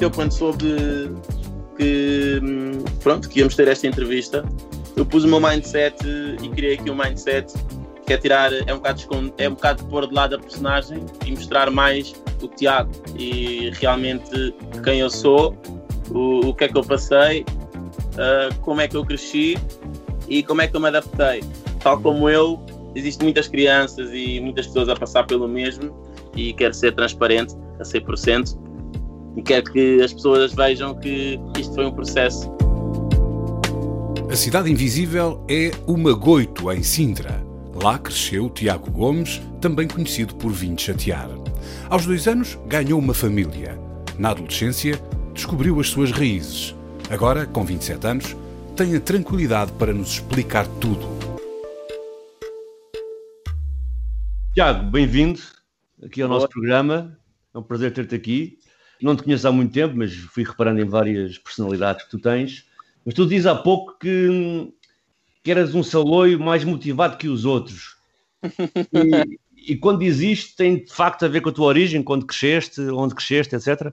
Eu 0.00 0.10
quando 0.10 0.32
soube 0.32 1.14
que, 1.76 2.40
pronto, 3.02 3.28
que 3.28 3.40
íamos 3.40 3.54
ter 3.56 3.68
esta 3.68 3.86
entrevista, 3.86 4.44
eu 4.96 5.04
pus 5.04 5.24
o 5.24 5.28
meu 5.28 5.40
mindset 5.40 5.96
e 6.42 6.48
criei 6.50 6.74
aqui 6.74 6.90
um 6.90 6.96
mindset 6.96 7.52
que 8.06 8.12
é 8.12 8.18
tirar, 8.18 8.52
é 8.52 8.72
um 8.72 8.76
bocado, 8.76 9.34
é 9.38 9.48
um 9.48 9.54
bocado 9.54 9.84
pôr 9.86 10.06
de 10.06 10.14
lado 10.14 10.36
a 10.36 10.38
personagem 10.38 11.04
e 11.24 11.30
mostrar 11.30 11.70
mais 11.70 12.14
o 12.42 12.48
Tiago 12.48 12.90
e 13.18 13.70
realmente 13.74 14.54
quem 14.82 15.00
eu 15.00 15.08
sou, 15.08 15.56
o, 16.10 16.48
o 16.48 16.54
que 16.54 16.64
é 16.64 16.68
que 16.68 16.76
eu 16.76 16.84
passei, 16.84 17.42
uh, 17.42 18.54
como 18.60 18.80
é 18.80 18.88
que 18.88 18.96
eu 18.96 19.04
cresci 19.04 19.56
e 20.28 20.42
como 20.42 20.60
é 20.60 20.68
que 20.68 20.76
eu 20.76 20.80
me 20.80 20.88
adaptei. 20.88 21.42
Tal 21.80 21.98
como 22.00 22.28
eu, 22.28 22.60
existem 22.94 23.24
muitas 23.24 23.48
crianças 23.48 24.10
e 24.12 24.38
muitas 24.40 24.66
pessoas 24.66 24.88
a 24.88 24.96
passar 24.96 25.24
pelo 25.26 25.48
mesmo 25.48 25.94
e 26.36 26.52
quero 26.52 26.74
ser 26.74 26.94
transparente 26.94 27.54
a 27.80 27.82
100% 27.82 28.63
e 29.36 29.42
quero 29.42 29.72
que 29.72 30.02
as 30.02 30.12
pessoas 30.12 30.54
vejam 30.54 30.94
que 30.94 31.38
isto 31.58 31.74
foi 31.74 31.86
um 31.86 31.92
processo. 31.92 32.50
A 34.30 34.36
Cidade 34.36 34.70
Invisível 34.70 35.44
é 35.48 35.70
uma 35.86 36.12
Goito, 36.12 36.70
em 36.72 36.82
Sintra. 36.82 37.44
Lá 37.74 37.98
cresceu 37.98 38.48
Tiago 38.48 38.90
Gomes, 38.90 39.40
também 39.60 39.86
conhecido 39.86 40.34
por 40.36 40.52
Vim 40.52 40.76
Chatear. 40.78 41.28
Aos 41.88 42.06
dois 42.06 42.26
anos, 42.26 42.58
ganhou 42.66 42.98
uma 42.98 43.14
família. 43.14 43.78
Na 44.18 44.30
adolescência, 44.30 45.00
descobriu 45.32 45.80
as 45.80 45.88
suas 45.88 46.10
raízes. 46.10 46.74
Agora, 47.10 47.46
com 47.46 47.64
27 47.64 48.06
anos, 48.06 48.36
tem 48.76 48.96
a 48.96 49.00
tranquilidade 49.00 49.72
para 49.72 49.92
nos 49.92 50.14
explicar 50.14 50.66
tudo. 50.80 51.06
Tiago, 54.54 54.90
bem-vindo 54.90 55.40
aqui 56.02 56.22
ao 56.22 56.28
nosso 56.28 56.48
programa. 56.48 57.18
É 57.52 57.58
um 57.58 57.62
prazer 57.62 57.92
ter-te 57.92 58.14
aqui. 58.14 58.58
Não 59.04 59.14
te 59.14 59.22
conheço 59.22 59.46
há 59.46 59.52
muito 59.52 59.70
tempo, 59.70 59.94
mas 59.94 60.14
fui 60.14 60.44
reparando 60.44 60.80
em 60.80 60.88
várias 60.88 61.36
personalidades 61.36 62.04
que 62.04 62.10
tu 62.10 62.18
tens. 62.18 62.64
Mas 63.04 63.14
tu 63.14 63.26
dizes 63.26 63.44
há 63.44 63.54
pouco 63.54 63.98
que, 63.98 64.72
que 65.42 65.50
eras 65.50 65.74
um 65.74 65.82
saloio 65.82 66.40
mais 66.40 66.64
motivado 66.64 67.18
que 67.18 67.28
os 67.28 67.44
outros. 67.44 67.96
E, 69.66 69.72
e 69.72 69.76
quando 69.76 70.00
diz 70.00 70.20
isto, 70.20 70.56
tem 70.56 70.82
de 70.84 70.90
facto 70.90 71.24
a 71.24 71.28
ver 71.28 71.42
com 71.42 71.50
a 71.50 71.52
tua 71.52 71.66
origem, 71.66 72.02
quando 72.02 72.24
cresceste, 72.24 72.80
onde 72.80 73.14
cresceste, 73.14 73.54
etc? 73.54 73.92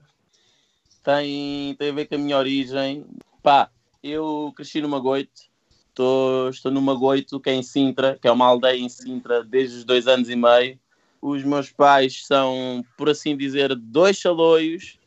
Tem, 1.02 1.74
tem 1.74 1.90
a 1.90 1.92
ver 1.92 2.06
com 2.06 2.14
a 2.14 2.18
minha 2.18 2.38
origem. 2.38 3.04
Pá, 3.42 3.70
eu 4.02 4.52
cresci 4.56 4.80
numa 4.80 4.98
Goito, 4.98 5.42
estou, 5.88 6.48
estou 6.48 6.72
numa 6.72 6.94
Goito, 6.94 7.38
que 7.38 7.50
é 7.50 7.54
em 7.54 7.62
Sintra, 7.62 8.18
que 8.20 8.28
é 8.28 8.32
uma 8.32 8.46
aldeia 8.46 8.78
em 8.78 8.88
Sintra, 8.88 9.44
desde 9.44 9.78
os 9.78 9.84
dois 9.84 10.06
anos 10.06 10.30
e 10.30 10.36
meio. 10.36 10.78
Os 11.20 11.44
meus 11.44 11.70
pais 11.70 12.26
são, 12.26 12.82
por 12.96 13.10
assim 13.10 13.36
dizer, 13.36 13.74
dois 13.74 14.16
chaloios, 14.16 14.98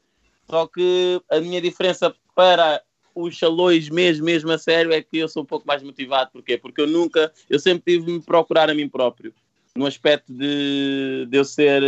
só 0.49 0.67
que 0.67 1.21
a 1.29 1.39
minha 1.39 1.61
diferença 1.61 2.13
para 2.35 2.81
os 3.13 3.35
chalões 3.35 3.89
mesmo, 3.89 4.25
mesmo 4.25 4.51
a 4.51 4.57
sério, 4.57 4.91
é 4.91 5.01
que 5.01 5.17
eu 5.17 5.27
sou 5.27 5.43
um 5.43 5.45
pouco 5.45 5.65
mais 5.65 5.81
motivado. 5.81 6.31
Porquê? 6.31 6.57
Porque 6.57 6.81
eu 6.81 6.87
nunca, 6.87 7.31
eu 7.49 7.59
sempre 7.59 7.93
tive 7.93 8.05
de 8.05 8.11
me 8.11 8.21
procurar 8.21 8.69
a 8.69 8.73
mim 8.73 8.89
próprio. 8.89 9.33
No 9.75 9.85
aspecto 9.85 10.31
de, 10.33 11.25
de, 11.29 11.37
eu 11.37 11.45
ser, 11.45 11.81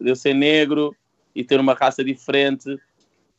de 0.00 0.10
eu 0.10 0.16
ser 0.16 0.34
negro 0.34 0.94
e 1.34 1.44
ter 1.44 1.58
uma 1.58 1.74
raça 1.74 2.04
diferente. 2.04 2.76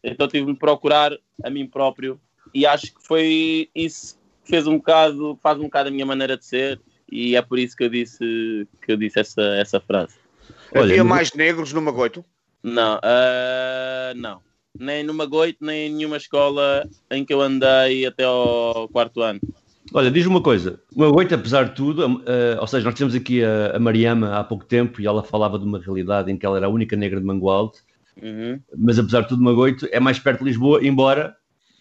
Então 0.04 0.28
tive 0.28 0.46
de 0.46 0.52
me 0.52 0.58
procurar 0.58 1.18
a 1.44 1.50
mim 1.50 1.68
próprio. 1.68 2.20
E 2.54 2.66
acho 2.66 2.94
que 2.94 3.02
foi 3.02 3.70
isso 3.74 4.18
que 4.44 4.50
fez 4.50 4.68
um 4.68 4.78
bocado, 4.78 5.40
faz 5.42 5.58
um 5.58 5.64
bocado 5.64 5.90
a 5.90 5.92
minha 5.92 6.06
maneira 6.06 6.38
de 6.38 6.46
ser 6.46 6.82
e 7.12 7.36
é 7.36 7.42
por 7.42 7.58
isso 7.58 7.76
que 7.76 7.84
eu 7.84 7.90
disse, 7.90 8.68
que 8.82 8.92
eu 8.92 8.98
disse 8.98 9.20
essa, 9.20 9.42
essa 9.56 9.80
frase. 9.80 10.16
Havia 10.74 11.04
mais 11.04 11.34
negros 11.34 11.74
no 11.74 11.82
Magoito? 11.82 12.24
Não, 12.64 12.98
uh, 12.98 14.16
não. 14.16 14.42
Nem 14.78 15.04
no 15.04 15.14
Magoito, 15.14 15.64
nem 15.64 15.88
em 15.88 15.96
nenhuma 15.96 16.18
escola 16.18 16.88
em 17.12 17.26
que 17.26 17.34
eu 17.34 17.42
andei 17.42 18.06
até 18.06 18.24
ao 18.24 18.88
quarto 18.90 19.22
ano. 19.22 19.40
Olha, 19.94 20.12
diz 20.12 20.26
uma 20.28 20.42
coisa, 20.42 20.80
o 20.96 21.00
Magoito, 21.00 21.34
apesar 21.34 21.64
de 21.64 21.76
tudo, 21.76 22.06
uh, 22.06 22.60
ou 22.60 22.68
seja, 22.68 22.86
nós 22.86 22.94
temos 22.94 23.16
aqui 23.16 23.44
a, 23.44 23.76
a, 23.76 23.80
Mariama 23.80 24.38
há 24.38 24.44
pouco 24.44 24.64
tempo 24.64 25.02
e 25.02 25.08
ela 25.08 25.24
falava 25.24 25.58
de 25.58 25.66
uma 25.66 25.80
realidade 25.80 26.32
em 26.32 26.38
que 26.38 26.46
ela 26.46 26.58
era 26.58 26.68
a 26.68 26.70
única 26.70 26.96
negra 26.96 27.20
de 27.20 27.26
Mangualde, 27.26 27.80
uhum. 28.22 28.62
mas 28.78 29.00
apesar 29.00 29.22
de 29.22 29.30
tudo, 29.30 29.42
Magoito 29.42 29.88
é 29.92 30.00
mais 30.00 30.20
perto 30.20 30.40
de 30.40 30.46
Lisboa, 30.46 30.86
embora 30.86 31.36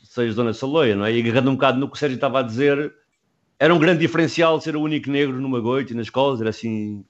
seja 0.05 0.33
Zona 0.33 0.55
Saloia, 0.55 0.97
não 0.97 1.05
é? 1.05 1.13
E 1.13 1.21
agarrando 1.21 1.51
um 1.51 1.55
bocado 1.55 1.79
no 1.79 1.87
que 1.87 1.97
o 1.97 1.99
Sérgio 1.99 2.15
estava 2.15 2.41
a 2.41 2.43
dizer, 2.43 2.95
era 3.59 3.75
um 3.75 3.79
grande 3.79 4.01
diferencial 4.01 4.59
ser 4.59 4.75
o 4.75 4.81
único 4.81 5.11
negro 5.11 5.39
numa 5.39 5.61
goita 5.61 5.93
e 5.93 5.97
nas 5.97 6.07
escolas, 6.07 6.41
era 6.41 6.51
assim. 6.51 7.05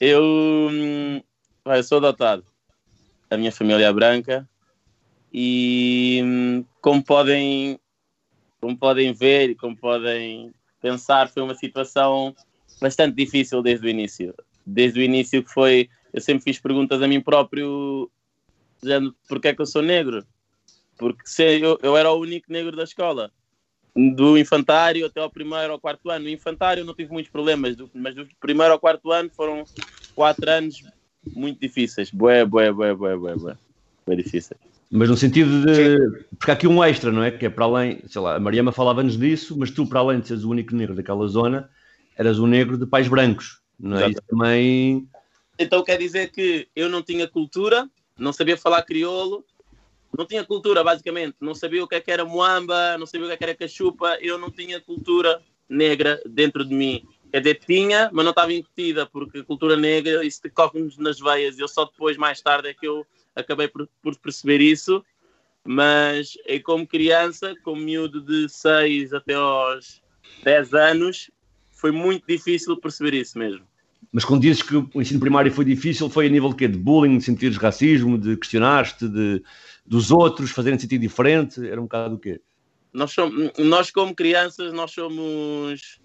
Eu, 0.00 0.22
hum, 0.22 1.20
eu 1.66 1.82
sou 1.82 1.98
adotado. 1.98 2.44
A 3.30 3.36
minha 3.36 3.52
família 3.52 3.86
é 3.86 3.92
branca 3.92 4.48
e 5.32 6.20
hum, 6.24 6.64
como 6.80 7.04
podem, 7.04 7.78
como 8.60 8.76
podem 8.76 9.12
ver 9.12 9.50
e 9.50 9.54
como 9.54 9.76
podem 9.76 10.52
pensar, 10.80 11.28
foi 11.28 11.42
uma 11.42 11.54
situação 11.54 12.34
bastante 12.80 13.14
difícil 13.14 13.62
desde 13.62 13.86
o 13.86 13.90
início. 13.90 14.34
Desde 14.64 15.00
o 15.00 15.02
início 15.02 15.42
que 15.42 15.50
foi, 15.50 15.88
eu 16.12 16.20
sempre 16.20 16.44
fiz 16.44 16.58
perguntas 16.58 17.02
a 17.02 17.08
mim 17.08 17.20
próprio, 17.20 18.10
dizendo 18.82 19.14
porque 19.28 19.48
é 19.48 19.54
que 19.54 19.60
eu 19.60 19.66
sou 19.66 19.82
negro? 19.82 20.26
Porque 20.96 21.22
se 21.24 21.60
eu, 21.60 21.78
eu 21.82 21.96
era 21.96 22.10
o 22.10 22.20
único 22.20 22.50
negro 22.50 22.76
da 22.76 22.84
escola 22.84 23.30
do 23.94 24.38
infantário 24.38 25.06
até 25.06 25.20
ao 25.20 25.30
primeiro 25.30 25.72
ou 25.72 25.80
quarto 25.80 26.10
ano. 26.10 26.24
No 26.24 26.30
infantário 26.30 26.84
não 26.84 26.94
tive 26.94 27.12
muitos 27.12 27.32
problemas, 27.32 27.76
mas 27.92 28.14
do 28.14 28.28
primeiro 28.40 28.72
ao 28.72 28.78
quarto 28.78 29.10
ano 29.10 29.30
foram 29.30 29.64
quatro 30.14 30.48
anos 30.50 30.82
muito 31.34 31.60
difíceis. 31.60 32.10
Bué, 32.10 32.44
bué, 32.44 32.72
bué, 32.72 32.94
bué, 32.94 33.16
bué, 33.16 33.34
bué. 33.36 33.56
Bué 34.06 34.16
difíceis. 34.16 34.58
Mas 34.90 35.08
no 35.08 35.16
sentido 35.16 35.66
de. 35.66 36.24
Porque 36.38 36.50
há 36.50 36.54
aqui 36.54 36.66
um 36.66 36.82
extra, 36.82 37.12
não 37.12 37.22
é? 37.22 37.30
Que 37.30 37.46
é 37.46 37.50
para 37.50 37.64
além. 37.66 38.00
Sei 38.06 38.20
lá, 38.20 38.36
a 38.36 38.40
Mariama 38.40 38.72
falava-nos 38.72 39.18
disso, 39.18 39.56
mas 39.58 39.70
tu, 39.70 39.86
para 39.86 40.00
além 40.00 40.20
de 40.20 40.28
seres 40.28 40.44
o 40.44 40.50
único 40.50 40.74
negro 40.74 40.94
daquela 40.94 41.26
zona, 41.28 41.68
eras 42.16 42.38
um 42.38 42.46
negro 42.46 42.78
de 42.78 42.86
pais 42.86 43.06
brancos, 43.06 43.60
não 43.78 43.98
é? 43.98 44.08
Isso 44.08 44.22
também. 44.26 45.06
Então 45.58 45.84
quer 45.84 45.98
dizer 45.98 46.30
que 46.30 46.68
eu 46.74 46.88
não 46.88 47.02
tinha 47.02 47.28
cultura, 47.28 47.88
não 48.18 48.32
sabia 48.32 48.56
falar 48.56 48.82
crioulo, 48.82 49.44
não 50.16 50.24
tinha 50.24 50.44
cultura, 50.44 50.82
basicamente. 50.82 51.36
Não 51.40 51.54
sabia 51.54 51.84
o 51.84 51.88
que, 51.88 51.96
é 51.96 52.00
que 52.00 52.10
era 52.10 52.24
moamba, 52.24 52.96
não 52.96 53.06
sabia 53.06 53.26
o 53.26 53.28
que, 53.28 53.34
é 53.34 53.36
que 53.36 53.44
era 53.44 53.54
cachupa. 53.54 54.16
Eu 54.20 54.38
não 54.38 54.50
tinha 54.50 54.80
cultura 54.80 55.40
negra 55.68 56.20
dentro 56.24 56.64
de 56.64 56.74
mim. 56.74 57.04
Quer 57.30 57.40
dizer, 57.40 57.60
tinha, 57.66 58.10
mas 58.12 58.24
não 58.24 58.30
estava 58.30 58.52
incutida, 58.52 59.06
porque 59.06 59.42
cultura 59.42 59.76
negra, 59.76 60.24
isso 60.24 60.40
corre-nos 60.54 60.96
nas 60.96 61.18
veias. 61.18 61.58
Eu 61.58 61.68
só 61.68 61.84
depois, 61.84 62.16
mais 62.16 62.40
tarde, 62.40 62.68
é 62.68 62.74
que 62.74 62.86
eu 62.86 63.06
acabei 63.34 63.68
por, 63.68 63.88
por 64.02 64.16
perceber 64.16 64.60
isso. 64.60 65.04
Mas 65.64 66.38
é 66.46 66.58
como 66.58 66.86
criança, 66.86 67.54
como 67.62 67.82
miúdo 67.82 68.22
de 68.22 68.48
6 68.48 69.12
até 69.12 69.34
aos 69.34 70.00
10 70.42 70.72
anos, 70.72 71.30
foi 71.70 71.90
muito 71.90 72.24
difícil 72.26 72.76
perceber 72.78 73.14
isso 73.14 73.38
mesmo. 73.38 73.66
Mas 74.10 74.24
quando 74.24 74.42
dizes 74.42 74.62
que 74.62 74.76
o 74.76 74.88
ensino 74.94 75.20
primário 75.20 75.52
foi 75.52 75.64
difícil, 75.64 76.08
foi 76.08 76.26
a 76.26 76.30
nível 76.30 76.50
de 76.50 76.56
quê? 76.56 76.68
De 76.68 76.78
bullying, 76.78 77.18
de 77.18 77.24
sentir 77.24 77.52
racismo, 77.52 78.16
de 78.16 78.36
questionar-te, 78.36 79.06
de, 79.06 79.42
dos 79.84 80.10
outros, 80.10 80.50
fazerem 80.50 80.78
sentido 80.78 81.02
diferente? 81.02 81.66
Era 81.66 81.80
um 81.80 81.84
bocado 81.84 82.14
o 82.14 82.18
quê? 82.18 82.40
Nós, 82.92 83.12
somos, 83.12 83.52
nós 83.58 83.90
como 83.90 84.14
crianças, 84.14 84.72
nós 84.72 84.90
somos, 84.92 86.00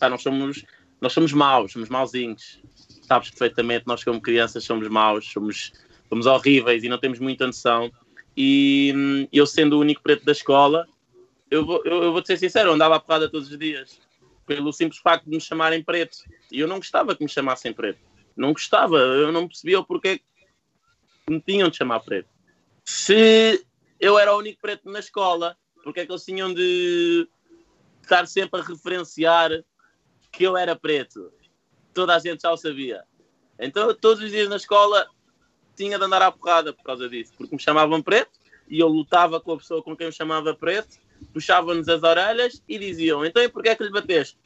ah, 0.00 0.08
nós 0.08 0.22
somos, 0.22 0.64
nós 1.00 1.12
somos 1.12 1.32
maus, 1.32 1.72
somos 1.72 1.88
mauzinhos. 1.88 2.60
Sabes 3.02 3.30
perfeitamente, 3.30 3.86
nós 3.86 4.04
como 4.04 4.20
crianças 4.20 4.64
somos 4.64 4.88
maus, 4.88 5.26
somos, 5.30 5.72
somos 6.08 6.26
horríveis 6.26 6.84
e 6.84 6.88
não 6.88 6.98
temos 6.98 7.18
muita 7.18 7.46
noção. 7.46 7.90
E 8.36 8.92
hum, 8.94 9.28
eu 9.32 9.46
sendo 9.46 9.76
o 9.76 9.80
único 9.80 10.02
preto 10.02 10.24
da 10.24 10.32
escola, 10.32 10.86
eu 11.50 11.64
vou, 11.66 11.82
eu, 11.84 12.04
eu 12.04 12.12
vou 12.12 12.22
te 12.22 12.28
ser 12.28 12.36
sincero, 12.36 12.70
eu 12.70 12.74
andava 12.74 12.96
a 12.96 13.00
porrada 13.00 13.28
todos 13.28 13.50
os 13.50 13.58
dias. 13.58 13.98
Pelo 14.46 14.72
simples 14.72 15.00
facto 15.00 15.24
de 15.24 15.30
me 15.30 15.40
chamarem 15.40 15.82
preto. 15.82 16.18
E 16.50 16.60
eu 16.60 16.68
não 16.68 16.76
gostava 16.76 17.14
que 17.14 17.22
me 17.22 17.30
chamassem 17.30 17.72
preto. 17.72 18.00
Não 18.36 18.52
gostava, 18.52 18.96
eu 18.96 19.30
não 19.32 19.46
percebia 19.46 19.80
o 19.80 19.84
porquê 19.84 20.18
que 20.18 20.24
me 21.28 21.40
tinham 21.40 21.68
de 21.68 21.76
chamar 21.76 22.00
preto 22.00 22.28
se 22.90 23.64
eu 24.00 24.18
era 24.18 24.34
o 24.34 24.38
único 24.38 24.60
preto 24.60 24.90
na 24.90 24.98
escola, 24.98 25.56
porque 25.84 26.00
é 26.00 26.06
que 26.06 26.10
eles 26.10 26.24
tinham 26.24 26.52
de 26.52 27.28
estar 28.02 28.26
sempre 28.26 28.60
a 28.60 28.64
referenciar 28.64 29.50
que 30.30 30.44
eu 30.44 30.56
era 30.56 30.76
preto? 30.76 31.32
Toda 31.92 32.14
a 32.14 32.18
gente 32.18 32.42
já 32.42 32.52
o 32.52 32.56
sabia. 32.56 33.04
Então, 33.58 33.94
todos 33.94 34.22
os 34.22 34.30
dias 34.30 34.48
na 34.48 34.56
escola 34.56 35.06
tinha 35.76 35.98
de 35.98 36.04
andar 36.04 36.22
à 36.22 36.32
porrada 36.32 36.72
por 36.72 36.82
causa 36.82 37.08
disso, 37.08 37.32
porque 37.36 37.54
me 37.54 37.60
chamavam 37.60 38.02
preto 38.02 38.38
e 38.68 38.78
eu 38.78 38.88
lutava 38.88 39.40
com 39.40 39.52
a 39.52 39.56
pessoa 39.56 39.82
com 39.82 39.96
quem 39.96 40.06
me 40.06 40.12
chamava 40.12 40.54
preto, 40.54 40.98
puxavam-nos 41.32 41.88
as 41.88 42.02
orelhas 42.02 42.62
e 42.68 42.78
diziam: 42.78 43.24
Então, 43.24 43.42
e 43.42 43.48
porquê 43.48 43.70
é 43.70 43.76
que 43.76 43.82
lhe 43.82 43.90
bateste? 43.90 44.38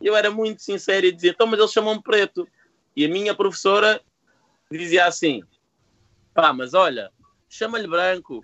Eu 0.00 0.16
era 0.16 0.30
muito 0.30 0.60
sincero 0.60 1.06
e 1.06 1.12
dizia: 1.12 1.30
Então, 1.30 1.46
mas 1.46 1.60
eles 1.60 1.72
chamam-me 1.72 2.02
preto. 2.02 2.48
E 2.96 3.04
a 3.04 3.08
minha 3.08 3.34
professora 3.34 4.00
dizia 4.70 5.06
assim: 5.06 5.42
Pá, 6.34 6.52
mas 6.52 6.74
olha, 6.74 7.12
chama-lhe 7.48 7.86
branco. 7.86 8.42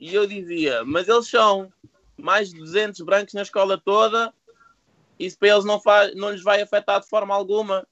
E 0.00 0.14
eu 0.14 0.26
dizia: 0.26 0.82
Mas 0.84 1.08
eles 1.08 1.28
são 1.28 1.70
mais 2.16 2.50
de 2.50 2.58
200 2.58 3.00
brancos 3.02 3.34
na 3.34 3.42
escola 3.42 3.78
toda, 3.78 4.32
isso 5.18 5.38
para 5.38 5.48
eles 5.48 5.64
não, 5.64 5.80
faz, 5.80 6.14
não 6.14 6.30
lhes 6.30 6.42
vai 6.42 6.62
afetar 6.62 7.00
de 7.00 7.08
forma 7.08 7.34
alguma. 7.34 7.86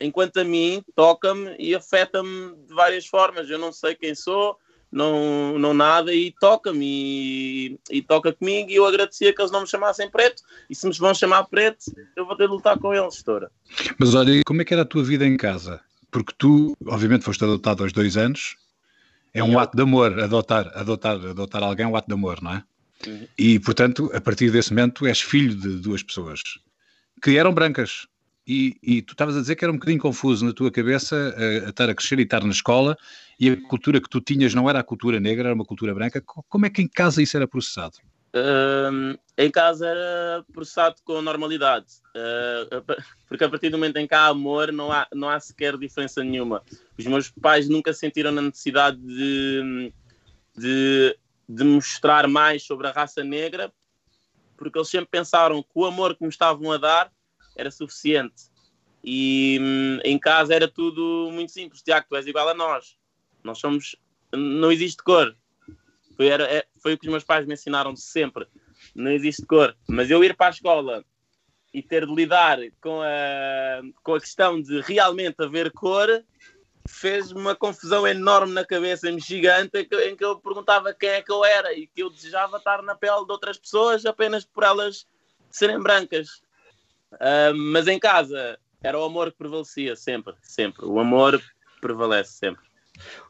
Enquanto 0.00 0.38
a 0.38 0.44
mim, 0.44 0.82
toca-me 0.94 1.56
e 1.58 1.74
afeta-me 1.74 2.54
de 2.66 2.74
várias 2.74 3.06
formas. 3.06 3.50
Eu 3.50 3.58
não 3.58 3.72
sei 3.72 3.96
quem 3.96 4.14
sou, 4.14 4.56
não, 4.92 5.58
não 5.58 5.74
nada, 5.74 6.14
e 6.14 6.32
toca-me 6.40 6.86
e, 6.86 7.80
e, 7.90 8.02
toca 8.02 8.32
comigo. 8.32 8.70
E 8.70 8.76
eu 8.76 8.86
agradecia 8.86 9.34
que 9.34 9.40
eles 9.40 9.50
não 9.50 9.62
me 9.62 9.66
chamassem 9.66 10.08
preto. 10.08 10.42
E 10.70 10.74
se 10.74 10.86
me 10.86 10.96
vão 10.96 11.12
chamar 11.12 11.44
preto, 11.44 11.84
eu 12.16 12.24
vou 12.24 12.36
ter 12.36 12.46
de 12.46 12.54
lutar 12.54 12.78
com 12.78 12.94
eles, 12.94 13.16
Estoura. 13.16 13.50
Mas 13.98 14.14
olha, 14.14 14.40
como 14.46 14.62
é 14.62 14.64
que 14.64 14.72
era 14.72 14.82
a 14.82 14.86
tua 14.86 15.02
vida 15.02 15.26
em 15.26 15.36
casa? 15.36 15.80
Porque 16.10 16.32
tu, 16.38 16.76
obviamente, 16.86 17.24
foste 17.24 17.42
adotado 17.42 17.82
aos 17.82 17.92
dois 17.92 18.16
anos. 18.16 18.56
É 19.34 19.42
um 19.42 19.52
eu... 19.52 19.58
ato 19.58 19.76
de 19.76 19.82
amor, 19.82 20.18
adotar, 20.20 20.70
adotar, 20.74 21.16
adotar 21.16 21.62
alguém 21.62 21.84
é 21.84 21.88
um 21.88 21.96
ato 21.96 22.08
de 22.08 22.14
amor, 22.14 22.40
não 22.40 22.54
é? 22.54 22.64
Uhum. 23.06 23.26
E, 23.38 23.58
portanto, 23.60 24.10
a 24.12 24.20
partir 24.20 24.50
desse 24.50 24.72
momento, 24.72 25.06
és 25.06 25.20
filho 25.20 25.54
de 25.54 25.76
duas 25.76 26.02
pessoas 26.02 26.40
que 27.22 27.36
eram 27.36 27.52
brancas. 27.52 28.06
E, 28.46 28.76
e 28.82 29.02
tu 29.02 29.12
estavas 29.12 29.36
a 29.36 29.40
dizer 29.40 29.56
que 29.56 29.64
era 29.64 29.70
um 29.70 29.76
bocadinho 29.76 30.00
confuso 30.00 30.44
na 30.44 30.54
tua 30.54 30.70
cabeça 30.70 31.34
a, 31.36 31.66
a 31.66 31.68
estar 31.68 31.90
a 31.90 31.94
crescer 31.94 32.18
e 32.18 32.22
estar 32.22 32.42
na 32.42 32.50
escola 32.50 32.96
e 33.38 33.50
a 33.50 33.68
cultura 33.68 34.00
que 34.00 34.08
tu 34.08 34.22
tinhas 34.22 34.54
não 34.54 34.68
era 34.70 34.80
a 34.80 34.82
cultura 34.82 35.20
negra, 35.20 35.48
era 35.48 35.54
uma 35.54 35.66
cultura 35.66 35.94
branca. 35.94 36.22
Como 36.24 36.64
é 36.64 36.70
que 36.70 36.80
em 36.80 36.88
casa 36.88 37.22
isso 37.22 37.36
era 37.36 37.46
processado? 37.46 37.98
Uh, 38.34 39.18
em 39.36 39.50
casa 39.50 39.86
era 39.86 40.44
processado 40.52 40.96
com 41.02 41.22
normalidade, 41.22 41.86
uh, 42.14 42.84
porque 43.26 43.44
a 43.44 43.48
partir 43.48 43.70
do 43.70 43.78
momento 43.78 43.96
em 43.96 44.06
que 44.06 44.14
há 44.14 44.26
amor, 44.26 44.70
não 44.70 44.92
há, 44.92 45.06
não 45.14 45.30
há 45.30 45.40
sequer 45.40 45.78
diferença 45.78 46.22
nenhuma. 46.22 46.62
Os 46.98 47.06
meus 47.06 47.30
pais 47.30 47.68
nunca 47.68 47.92
sentiram 47.92 48.36
a 48.36 48.42
necessidade 48.42 48.98
de, 48.98 49.92
de 50.56 51.16
de 51.48 51.64
mostrar 51.64 52.28
mais 52.28 52.62
sobre 52.62 52.86
a 52.86 52.92
raça 52.92 53.24
negra, 53.24 53.72
porque 54.56 54.78
eles 54.78 54.88
sempre 54.88 55.08
pensaram 55.10 55.62
que 55.62 55.70
o 55.74 55.86
amor 55.86 56.14
que 56.14 56.22
me 56.22 56.28
estavam 56.28 56.70
a 56.70 56.76
dar 56.76 57.10
era 57.56 57.70
suficiente. 57.70 58.50
E 59.02 59.58
hum, 59.60 59.98
em 60.04 60.18
casa 60.18 60.54
era 60.54 60.68
tudo 60.68 61.30
muito 61.32 61.52
simples. 61.52 61.82
Tiago, 61.82 62.06
tu 62.08 62.16
és 62.16 62.26
igual 62.26 62.48
a 62.48 62.54
nós. 62.54 62.98
Nós 63.42 63.58
somos. 63.58 63.96
Não 64.32 64.70
existe 64.70 65.02
cor. 65.02 65.34
Foi, 66.16 66.26
era, 66.26 66.44
é, 66.44 66.66
foi 66.82 66.94
o 66.94 66.98
que 66.98 67.06
os 67.06 67.10
meus 67.10 67.24
pais 67.24 67.46
me 67.46 67.54
ensinaram 67.54 67.94
sempre. 67.96 68.46
Não 68.94 69.10
existe 69.10 69.46
cor. 69.46 69.76
Mas 69.88 70.10
eu 70.10 70.22
ir 70.22 70.36
para 70.36 70.48
a 70.48 70.50
escola 70.50 71.04
e 71.72 71.82
ter 71.82 72.06
de 72.06 72.14
lidar 72.14 72.58
com 72.80 73.00
a, 73.00 73.82
com 74.02 74.14
a 74.14 74.20
questão 74.20 74.60
de 74.60 74.80
realmente 74.80 75.36
haver 75.42 75.70
cor 75.72 76.08
fez 76.88 77.30
uma 77.30 77.54
confusão 77.54 78.06
enorme 78.06 78.54
na 78.54 78.64
cabeça, 78.64 79.06
gigante, 79.18 79.78
em 79.78 80.16
que 80.16 80.24
eu 80.24 80.40
perguntava 80.40 80.94
quem 80.94 81.10
é 81.10 81.22
que 81.22 81.30
eu 81.30 81.44
era 81.44 81.72
e 81.72 81.86
que 81.86 82.02
eu 82.02 82.10
desejava 82.10 82.56
estar 82.56 82.82
na 82.82 82.94
pele 82.94 83.24
de 83.24 83.30
outras 83.30 83.58
pessoas 83.58 84.06
apenas 84.06 84.44
por 84.44 84.64
elas 84.64 85.06
serem 85.50 85.78
brancas. 85.78 86.42
Uh, 87.12 87.54
mas 87.54 87.86
em 87.86 87.98
casa 87.98 88.58
era 88.82 88.98
o 88.98 89.04
amor 89.04 89.30
que 89.30 89.38
prevalecia 89.38 89.94
sempre, 89.94 90.34
sempre. 90.42 90.84
O 90.84 90.98
amor 90.98 91.40
prevalece 91.80 92.32
sempre. 92.32 92.66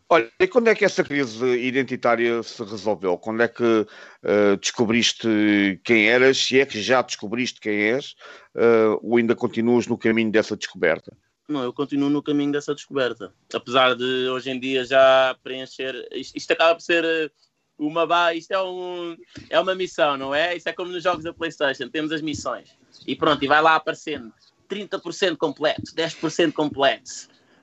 Olha, 0.08 0.30
e 0.40 0.46
quando 0.46 0.68
é 0.68 0.74
que 0.74 0.84
essa 0.84 1.04
crise 1.04 1.44
identitária 1.58 2.42
se 2.42 2.64
resolveu? 2.64 3.18
Quando 3.18 3.42
é 3.42 3.48
que 3.48 3.62
uh, 3.62 4.56
descobriste 4.58 5.78
quem 5.84 6.08
eras? 6.08 6.38
Se 6.38 6.58
é 6.58 6.64
que 6.64 6.80
já 6.80 7.02
descobriste 7.02 7.60
quem 7.60 7.92
és? 7.92 8.14
Uh, 8.54 8.98
ou 9.02 9.18
ainda 9.18 9.36
continuas 9.36 9.86
no 9.86 9.98
caminho 9.98 10.30
dessa 10.30 10.56
descoberta? 10.56 11.14
Não, 11.48 11.62
eu 11.62 11.72
continuo 11.72 12.10
no 12.10 12.22
caminho 12.22 12.52
dessa 12.52 12.74
descoberta. 12.74 13.32
Apesar 13.54 13.96
de 13.96 14.28
hoje 14.28 14.50
em 14.50 14.60
dia 14.60 14.84
já 14.84 15.34
preencher. 15.42 16.06
Isto, 16.12 16.36
isto 16.36 16.52
acaba 16.52 16.74
por 16.74 16.82
ser 16.82 17.04
eh, 17.04 17.30
uma 17.78 18.06
ba... 18.06 18.34
isto 18.34 18.52
é, 18.52 18.62
um, 18.62 19.16
é 19.48 19.58
uma 19.58 19.74
missão, 19.74 20.18
não 20.18 20.34
é? 20.34 20.54
Isto 20.54 20.66
é 20.66 20.72
como 20.74 20.92
nos 20.92 21.02
jogos 21.02 21.24
da 21.24 21.32
Playstation, 21.32 21.88
temos 21.88 22.12
as 22.12 22.20
missões. 22.20 22.76
E 23.06 23.16
pronto, 23.16 23.42
e 23.42 23.48
vai 23.48 23.62
lá 23.62 23.76
aparecendo 23.76 24.30
30% 24.68 25.38
completo, 25.38 25.94
10% 25.94 26.52
completo, 26.52 27.10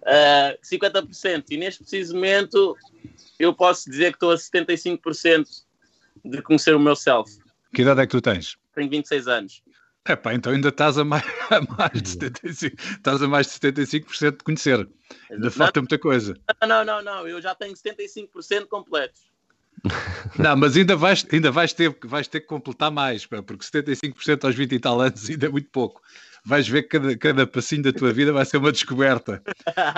uh, 0.02 0.58
50%. 0.64 1.46
E 1.52 1.58
neste 1.58 1.82
preciso 1.82 2.16
momento 2.16 2.76
eu 3.38 3.54
posso 3.54 3.88
dizer 3.88 4.12
que 4.12 4.16
estou 4.16 4.32
a 4.32 4.36
75% 4.36 5.46
de 6.24 6.42
conhecer 6.42 6.76
o 6.76 6.80
meu 6.80 6.96
self. 6.96 7.38
Que 7.72 7.84
idade 7.84 8.02
é 8.02 8.08
que 8.08 8.12
tu 8.12 8.22
tens? 8.22 8.58
Tenho 8.74 8.90
26 8.90 9.28
anos. 9.28 9.62
É 10.08 10.16
pá, 10.16 10.34
então 10.34 10.54
ainda 10.54 10.70
estás 10.70 10.98
a 10.98 11.04
mais, 11.04 11.24
a 11.50 11.62
mais 11.78 12.02
de 12.02 12.10
75%, 12.10 12.80
estás 12.80 13.22
a 13.22 13.28
mais 13.28 13.48
de 13.48 13.54
75% 13.54 14.38
de 14.38 14.44
conhecer. 14.44 14.88
Ainda 15.32 15.50
falta 15.50 15.82
muita 15.82 15.98
coisa. 15.98 16.36
Não, 16.68 16.86
não, 16.86 17.02
não, 17.02 17.28
eu 17.28 17.42
já 17.42 17.56
tenho 17.56 17.74
75% 17.74 18.68
completos. 18.68 19.22
Não, 20.38 20.56
mas 20.56 20.76
ainda 20.76 20.96
vais, 20.96 21.26
ainda 21.32 21.52
vais, 21.52 21.74
ter, 21.74 21.96
vais 22.04 22.28
ter 22.28 22.42
que 22.42 22.48
completar 22.48 22.92
mais, 22.92 23.26
pá, 23.26 23.42
porque 23.42 23.66
75% 23.66 24.46
aos 24.46 24.56
20 24.56 24.72
e 24.74 24.80
tal 24.80 25.00
anos 25.02 25.30
ainda 25.30 25.46
é 25.46 25.50
muito 25.50 25.70
pouco. 25.70 26.02
Vais 26.44 26.68
ver 26.68 26.84
que 26.84 26.90
cada, 26.90 27.18
cada 27.18 27.48
passinho 27.48 27.84
da 27.84 27.92
tua 27.92 28.14
vida 28.14 28.32
vai 28.32 28.46
ser 28.46 28.58
uma 28.58 28.72
descoberta. 28.72 29.42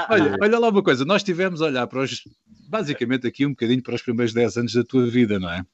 Olha, 0.10 0.36
olha 0.42 0.60
lá 0.60 0.70
uma 0.70 0.82
coisa, 0.82 1.04
nós 1.04 1.22
tivemos 1.22 1.62
a 1.62 1.66
olhar 1.66 1.86
para 1.88 2.00
os, 2.00 2.24
basicamente 2.70 3.28
aqui 3.28 3.46
um 3.46 3.50
bocadinho 3.50 3.84
para 3.84 3.96
os 3.96 4.02
primeiros 4.02 4.34
10 4.34 4.58
anos 4.58 4.74
da 4.74 4.84
tua 4.84 5.06
vida, 5.08 5.40
não 5.40 5.50
é? 5.50 5.66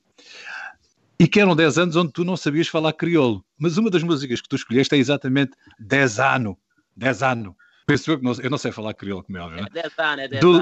E 1.23 1.27
que 1.27 1.39
eram 1.39 1.55
10 1.55 1.77
anos 1.77 1.95
onde 1.95 2.11
tu 2.11 2.25
não 2.25 2.35
sabias 2.35 2.67
falar 2.67 2.91
crioulo. 2.91 3.45
Mas 3.57 3.77
uma 3.77 3.89
das 3.89 4.03
músicas 4.03 4.41
que 4.41 4.49
tu 4.49 4.57
escolheste 4.57 4.93
é 4.93 4.97
exatamente 4.97 5.53
10 5.79 6.19
anos. 6.19 6.55
10 6.97 7.23
anos. 7.23 7.55
Penso 7.85 8.11
eu 8.11 8.17
que 8.17 8.25
não, 8.25 8.33
eu 8.33 8.49
não 8.49 8.57
sei 8.57 8.73
falar 8.73 8.93
crioulo, 8.93 9.23
como 9.23 9.37
é 9.37 9.41
óbvio, 9.41 9.61
não 9.61 9.67
é? 9.67 9.69
10 9.69 9.99
anos, 9.99 10.25
é 10.25 10.27
10 10.27 10.41
do, 10.41 10.53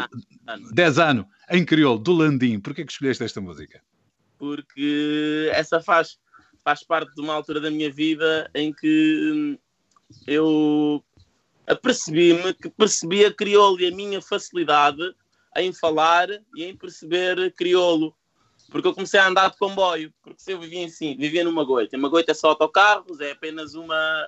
anos. 0.48 0.72
10 0.72 1.00
anos, 1.00 1.26
em 1.50 1.66
crioulo, 1.66 1.98
do 1.98 2.14
Landim. 2.14 2.60
Porquê 2.60 2.86
que 2.86 2.92
escolheste 2.92 3.24
esta 3.24 3.42
música? 3.42 3.82
Porque 4.38 5.50
essa 5.52 5.82
faz, 5.82 6.20
faz 6.64 6.84
parte 6.84 7.12
de 7.16 7.22
uma 7.22 7.34
altura 7.34 7.60
da 7.60 7.72
minha 7.72 7.92
vida 7.92 8.48
em 8.54 8.72
que 8.72 9.58
eu 10.28 11.04
apercebi-me 11.66 12.54
que 12.54 12.70
percebia 12.70 13.34
crioulo 13.34 13.82
e 13.82 13.88
a 13.88 13.96
minha 13.96 14.22
facilidade 14.22 15.02
em 15.58 15.74
falar 15.74 16.30
e 16.56 16.64
em 16.64 16.78
perceber 16.78 17.52
crioulo 17.56 18.16
porque 18.72 18.88
eu 18.88 18.94
comecei 18.94 19.20
a 19.20 19.28
andar 19.28 19.52
de 19.52 19.58
comboio, 19.58 20.14
porque 20.24 20.42
se 20.42 20.54
eu 20.54 20.60
vivia 20.60 20.86
assim, 20.86 21.16
vivia 21.18 21.44
numa 21.44 21.64
goita, 21.66 21.98
uma 21.98 22.08
goita 22.08 22.32
é 22.32 22.34
só 22.34 22.50
autocarros, 22.50 23.20
é 23.20 23.32
apenas 23.32 23.76
uma, 23.76 24.26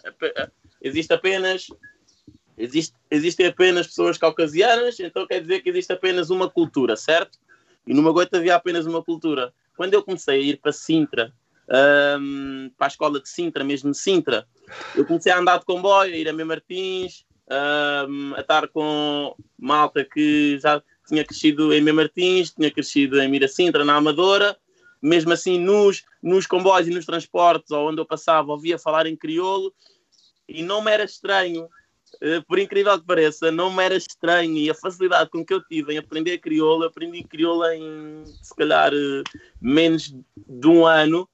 existe 0.81 1.13
apenas, 1.13 1.67
existe, 2.57 2.93
existem 3.09 3.47
apenas 3.47 3.87
pessoas 3.87 4.17
caucasianas, 4.17 4.99
então 4.99 5.25
quer 5.25 5.39
dizer 5.39 5.61
que 5.61 5.69
existe 5.69 5.93
apenas 5.93 6.29
uma 6.29 6.49
cultura, 6.49 6.97
certo? 6.97 7.39
E 7.87 7.93
numa 7.93 8.11
goita 8.11 8.37
havia 8.37 8.55
apenas 8.55 8.85
uma 8.85 9.01
cultura. 9.01 9.53
Quando 9.77 9.93
eu 9.93 10.03
comecei 10.03 10.35
a 10.35 10.43
ir 10.43 10.57
para 10.57 10.73
Sintra, 10.73 11.33
um, 12.19 12.69
para 12.77 12.87
a 12.87 12.89
escola 12.89 13.21
de 13.21 13.29
Sintra, 13.29 13.63
mesmo 13.63 13.93
Sintra, 13.93 14.45
eu 14.93 15.05
comecei 15.05 15.31
a 15.31 15.39
andar 15.39 15.59
de 15.59 15.65
comboio, 15.65 16.13
a 16.13 16.17
ir 16.17 16.27
a 16.27 16.33
Mem 16.33 16.45
Martins, 16.45 17.25
um, 18.09 18.35
a 18.35 18.41
estar 18.41 18.67
com 18.67 19.35
malta 19.57 20.03
que 20.03 20.59
já 20.59 20.81
tinha 21.07 21.23
crescido 21.23 21.73
em 21.73 21.81
Mem 21.81 21.93
Martins, 21.93 22.51
tinha 22.51 22.71
crescido 22.71 23.19
em 23.21 23.29
Miracintra, 23.29 23.83
na 23.83 23.95
Amadora, 23.95 24.57
mesmo 25.01 25.33
assim 25.33 25.59
nos, 25.59 26.03
nos 26.21 26.47
comboios 26.47 26.87
e 26.87 26.91
nos 26.91 27.05
transportes, 27.05 27.71
onde 27.71 27.99
eu 27.99 28.05
passava, 28.05 28.51
ouvia 28.51 28.79
falar 28.79 29.05
em 29.05 29.15
crioulo, 29.15 29.73
e 30.47 30.63
não 30.63 30.81
me 30.81 30.91
era 30.91 31.03
estranho, 31.03 31.67
eh, 32.21 32.41
por 32.47 32.57
incrível 32.57 32.97
que 32.97 33.05
pareça, 33.05 33.51
não 33.51 33.71
me 33.71 33.83
era 33.83 33.95
estranho, 33.95 34.55
e 34.55 34.69
a 34.69 34.73
facilidade 34.73 35.29
com 35.29 35.45
que 35.45 35.53
eu 35.53 35.61
tive 35.61 35.93
em 35.93 35.97
aprender 35.97 36.37
crioulo, 36.37 36.85
aprendi 36.85 37.23
crioulo 37.23 37.65
em, 37.65 38.23
se 38.41 38.55
calhar, 38.55 38.93
eh, 38.93 39.23
menos 39.61 40.13
de 40.47 40.67
um 40.67 40.85
ano, 40.85 41.27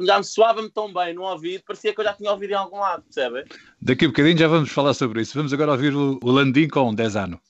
já 0.00 0.18
me 0.18 0.24
soava-me 0.24 0.70
tão 0.70 0.92
bem 0.92 1.14
no 1.14 1.22
ouvido, 1.22 1.64
parecia 1.66 1.94
que 1.94 2.00
eu 2.00 2.04
já 2.04 2.12
tinha 2.12 2.30
ouvido 2.30 2.50
em 2.50 2.56
algum 2.56 2.80
lado, 2.80 3.02
percebe? 3.02 3.44
Daqui 3.80 4.04
a 4.04 4.08
bocadinho 4.08 4.36
já 4.36 4.46
vamos 4.46 4.70
falar 4.70 4.92
sobre 4.92 5.22
isso. 5.22 5.34
Vamos 5.34 5.52
agora 5.52 5.72
ouvir 5.72 5.94
o 5.94 6.18
Landim 6.22 6.68
com 6.68 6.94
10 6.94 7.16
anos. 7.16 7.40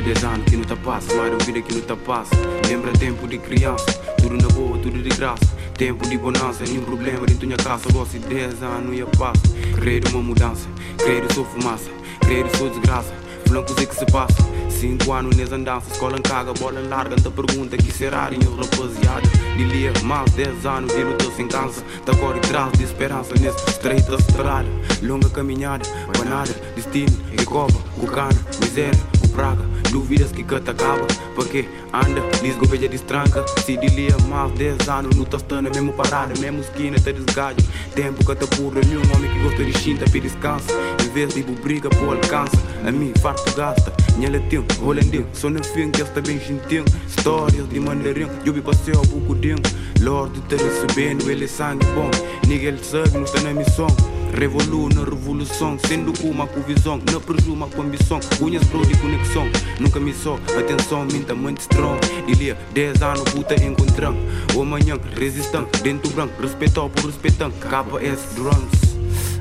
Cada 0.00 0.14
10 0.14 0.24
anos 0.24 0.44
que 0.46 0.56
não 0.56 0.64
te 0.64 0.76
passa, 0.76 1.14
mais 1.14 1.44
vida 1.44 1.60
que 1.60 1.74
não 1.74 1.82
te 1.82 1.96
passa. 2.04 2.34
Lembra 2.66 2.90
tempo 2.92 3.28
de 3.28 3.36
criança, 3.36 3.84
tudo 4.16 4.34
na 4.34 4.48
boa, 4.48 4.78
tudo 4.78 5.02
de 5.02 5.10
graça. 5.10 5.44
Tempo 5.76 6.08
de 6.08 6.16
bonança, 6.16 6.64
nenhum 6.64 6.82
problema 6.84 7.26
dentro 7.26 7.46
da 7.46 7.56
casa. 7.56 7.84
Gosto 7.92 8.18
de 8.18 8.20
10 8.20 8.62
anos 8.62 8.96
e 8.96 9.00
eu 9.00 9.06
passo. 9.18 9.42
Querer 9.74 10.08
uma 10.08 10.22
mudança, 10.22 10.66
querer 10.96 11.30
sou 11.34 11.44
fumaça, 11.44 11.90
querer 12.26 12.48
sou 12.56 12.70
desgraça. 12.70 13.12
blancos 13.46 13.76
é 13.76 13.84
que 13.84 13.94
se 13.94 14.06
passa. 14.06 14.36
Cinco 14.70 15.12
anos 15.12 15.36
nessa 15.36 15.56
andança, 15.56 15.92
escola 15.92 16.16
em 16.16 16.22
caga, 16.22 16.54
bola 16.54 16.80
larga, 16.80 17.14
anta 17.16 17.30
pergunta 17.30 17.76
que 17.76 17.92
será 17.92 18.30
em 18.32 18.38
rapaziada. 18.38 19.28
De 19.54 19.64
lia, 19.64 19.92
mais 20.02 20.30
dez 20.32 20.64
anos 20.64 20.94
de 20.94 21.04
luta 21.04 21.30
sem 21.36 21.46
cansa. 21.46 21.84
Da 22.06 22.14
cor 22.14 22.34
e 22.38 22.40
traz 22.40 22.72
de 22.72 22.84
esperança 22.84 23.34
nesse 23.38 23.68
estreita 23.68 24.14
estrada. 24.14 24.66
Longa 25.02 25.28
caminhada, 25.28 25.86
banada, 26.16 26.54
destino, 26.74 27.14
e 27.38 27.44
copa, 27.44 27.78
cucana, 28.00 28.40
miséria, 28.62 28.98
o 29.22 29.28
praga. 29.28 29.79
Dúvidas 29.90 30.30
que 30.30 30.44
canta 30.44 30.70
acaba, 30.70 31.04
porque 31.34 31.68
anda, 31.92 32.22
lisgo 32.42 32.64
veja 32.66 32.88
destranca. 32.88 33.44
Se 33.64 33.76
de 33.76 33.88
lia, 33.88 34.16
mais 34.28 34.52
dez 34.52 34.88
anos, 34.88 35.16
no 35.16 35.24
tostana, 35.24 35.68
mesmo 35.68 35.92
parada, 35.92 36.32
mesmo 36.38 36.60
esquina, 36.60 36.96
te 36.96 37.12
desgalha. 37.12 37.56
Tempo 37.94 38.24
que 38.24 38.36
te 38.36 38.46
purra, 38.56 38.80
nenhum 38.86 39.02
homem 39.14 39.30
que 39.30 39.38
gosta 39.40 39.64
de 39.64 39.72
chinta, 39.78 40.04
pe 40.10 40.20
descansa. 40.20 40.72
Em 41.04 41.08
vez 41.10 41.34
de 41.34 41.42
briga, 41.42 41.90
por 41.90 42.14
alcança. 42.14 42.56
A 42.86 42.92
mim, 42.92 43.12
farto 43.20 43.52
gasta, 43.56 43.92
minha 44.16 44.30
latim, 44.30 44.64
rolandinho. 44.80 45.26
Só 45.32 45.50
no 45.50 45.62
fim 45.64 45.90
que 45.90 46.02
está 46.02 46.20
bem 46.20 46.38
gentil. 46.38 46.84
Histórias 47.08 47.68
de 47.68 47.80
mandarim, 47.80 48.28
eu 48.44 48.52
vi 48.52 48.60
passeio 48.60 48.98
ao 48.98 49.06
bucudinho. 49.06 49.56
Lorde 50.00 50.40
te 50.42 50.54
recebendo, 50.54 51.28
ele 51.30 51.44
é 51.44 51.48
sangue 51.48 51.84
bom. 51.94 52.10
Nigel 52.46 52.78
sabe, 52.78 53.10
não 53.14 53.24
está 53.24 53.40
na 53.40 53.52
missão. 53.52 53.88
Revolu 54.32 54.88
na 54.88 55.04
revolução, 55.04 55.78
sendo 55.86 56.12
uma 56.24 56.46
com 56.46 56.60
visão, 56.60 57.00
não 57.10 57.20
presuma 57.20 57.66
com 57.68 57.82
ambição. 57.82 58.20
Unhas 58.40 58.64
pro 58.64 58.84
de 58.86 58.96
conexão, 58.98 59.46
nunca 59.78 60.00
me 60.00 60.12
só. 60.12 60.38
Atenção, 60.58 61.04
minta 61.04 61.34
muito 61.34 61.60
strong. 61.60 61.98
Ilia, 62.26 62.56
10 62.72 63.02
anos, 63.02 63.24
puta 63.32 63.54
encontrando. 63.62 64.18
O 64.54 64.62
amanhã, 64.62 64.98
resistão, 65.16 65.66
dentro 65.82 66.10
branco, 66.12 66.40
respeitou 66.40 66.88
por 66.88 67.06
respeitando. 67.06 67.54
KS 67.56 68.34
drums, 68.34 68.96